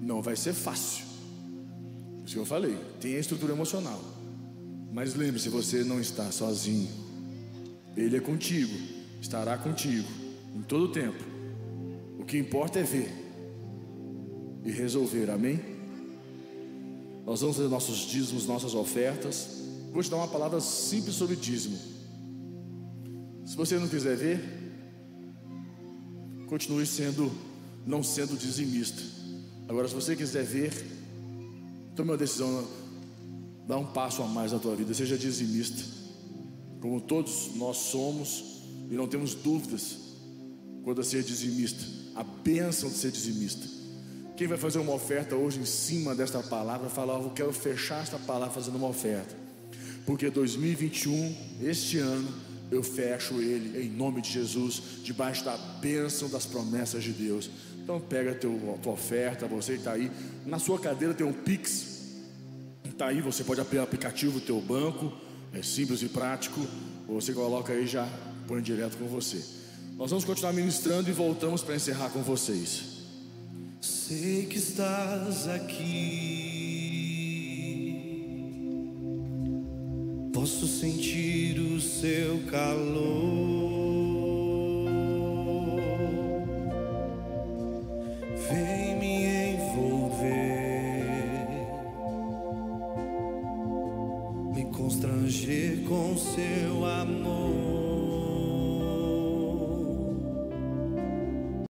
Não 0.00 0.22
vai 0.22 0.36
ser 0.36 0.52
fácil. 0.52 1.04
Isso 2.24 2.34
que 2.34 2.40
eu 2.40 2.46
falei, 2.46 2.76
tem 3.00 3.16
a 3.16 3.18
estrutura 3.18 3.52
emocional. 3.52 4.00
Mas 4.92 5.14
lembre-se, 5.14 5.48
você 5.48 5.84
não 5.84 6.00
está 6.00 6.30
sozinho. 6.30 6.88
Ele 7.96 8.16
é 8.16 8.20
contigo, 8.20 8.72
estará 9.20 9.56
contigo 9.58 10.08
em 10.54 10.62
todo 10.62 10.84
o 10.84 10.92
tempo. 10.92 11.22
O 12.18 12.24
que 12.24 12.38
importa 12.38 12.78
é 12.78 12.82
ver 12.82 13.10
e 14.64 14.70
resolver, 14.70 15.30
amém? 15.30 15.60
Nós 17.24 17.40
vamos 17.40 17.56
fazer 17.56 17.68
nossos 17.68 17.98
dízimos, 17.98 18.46
nossas 18.46 18.74
ofertas. 18.74 19.60
Vou 19.92 20.02
te 20.02 20.10
dar 20.10 20.16
uma 20.16 20.28
palavra 20.28 20.60
simples 20.60 21.14
sobre 21.14 21.36
dízimo. 21.36 21.89
Se 23.60 23.66
você 23.66 23.78
não 23.78 23.88
quiser 23.88 24.16
ver, 24.16 24.40
continue 26.46 26.86
sendo, 26.86 27.30
não 27.86 28.02
sendo 28.02 28.34
dizimista. 28.34 29.02
Agora, 29.68 29.86
se 29.86 29.94
você 29.94 30.16
quiser 30.16 30.44
ver, 30.44 30.72
tome 31.94 32.10
uma 32.10 32.16
decisão, 32.16 32.66
dá 33.68 33.76
um 33.76 33.84
passo 33.84 34.22
a 34.22 34.26
mais 34.26 34.52
na 34.52 34.58
tua 34.58 34.74
vida, 34.74 34.94
seja 34.94 35.18
dizimista, 35.18 35.84
como 36.80 37.02
todos 37.02 37.54
nós 37.56 37.76
somos, 37.76 38.62
e 38.90 38.94
não 38.94 39.06
temos 39.06 39.34
dúvidas 39.34 39.98
quando 40.82 41.02
a 41.02 41.04
ser 41.04 41.22
dizimista, 41.22 41.84
a 42.14 42.24
bênção 42.24 42.88
de 42.88 42.94
ser 42.94 43.10
dizimista. 43.10 43.68
Quem 44.38 44.46
vai 44.46 44.56
fazer 44.56 44.78
uma 44.78 44.94
oferta 44.94 45.36
hoje 45.36 45.60
em 45.60 45.66
cima 45.66 46.14
desta 46.14 46.42
palavra, 46.42 46.88
falar, 46.88 47.20
eu 47.20 47.28
quero 47.28 47.52
fechar 47.52 48.02
esta 48.02 48.18
palavra 48.18 48.54
fazendo 48.54 48.76
uma 48.76 48.88
oferta, 48.88 49.36
porque 50.06 50.30
2021, 50.30 51.36
este 51.60 51.98
ano, 51.98 52.48
eu 52.70 52.82
fecho 52.82 53.40
ele 53.40 53.84
em 53.84 53.90
nome 53.90 54.20
de 54.20 54.30
Jesus, 54.30 54.82
debaixo 55.02 55.44
da 55.44 55.56
bênção 55.56 56.28
das 56.28 56.46
promessas 56.46 57.02
de 57.02 57.12
Deus. 57.12 57.50
Então 57.82 58.00
pega 58.00 58.32
a 58.32 58.34
tua 58.34 58.92
oferta, 58.92 59.46
você 59.46 59.74
está 59.74 59.92
aí, 59.92 60.10
na 60.46 60.58
sua 60.58 60.78
cadeira 60.78 61.12
tem 61.12 61.26
um 61.26 61.32
Pix, 61.32 62.00
está 62.84 63.06
aí, 63.06 63.20
você 63.20 63.42
pode 63.42 63.60
abrir 63.60 63.78
o 63.78 63.82
aplicativo 63.82 64.38
do 64.38 64.46
teu 64.46 64.60
banco, 64.60 65.12
é 65.52 65.62
simples 65.62 66.02
e 66.02 66.08
prático, 66.08 66.60
você 67.08 67.32
coloca 67.32 67.72
aí 67.72 67.86
já 67.86 68.08
põe 68.46 68.62
direto 68.62 68.96
com 68.96 69.06
você. 69.06 69.42
Nós 69.96 70.10
vamos 70.10 70.24
continuar 70.24 70.52
ministrando 70.52 71.10
e 71.10 71.12
voltamos 71.12 71.62
para 71.62 71.74
encerrar 71.74 72.10
com 72.10 72.22
vocês. 72.22 73.00
Sei 73.80 74.46
que 74.46 74.58
estás 74.58 75.48
aqui. 75.48 76.70
Posso 80.32 80.66
sentir 80.66 81.58
o 81.60 81.69
seu 81.80 82.38
calor. 82.50 83.49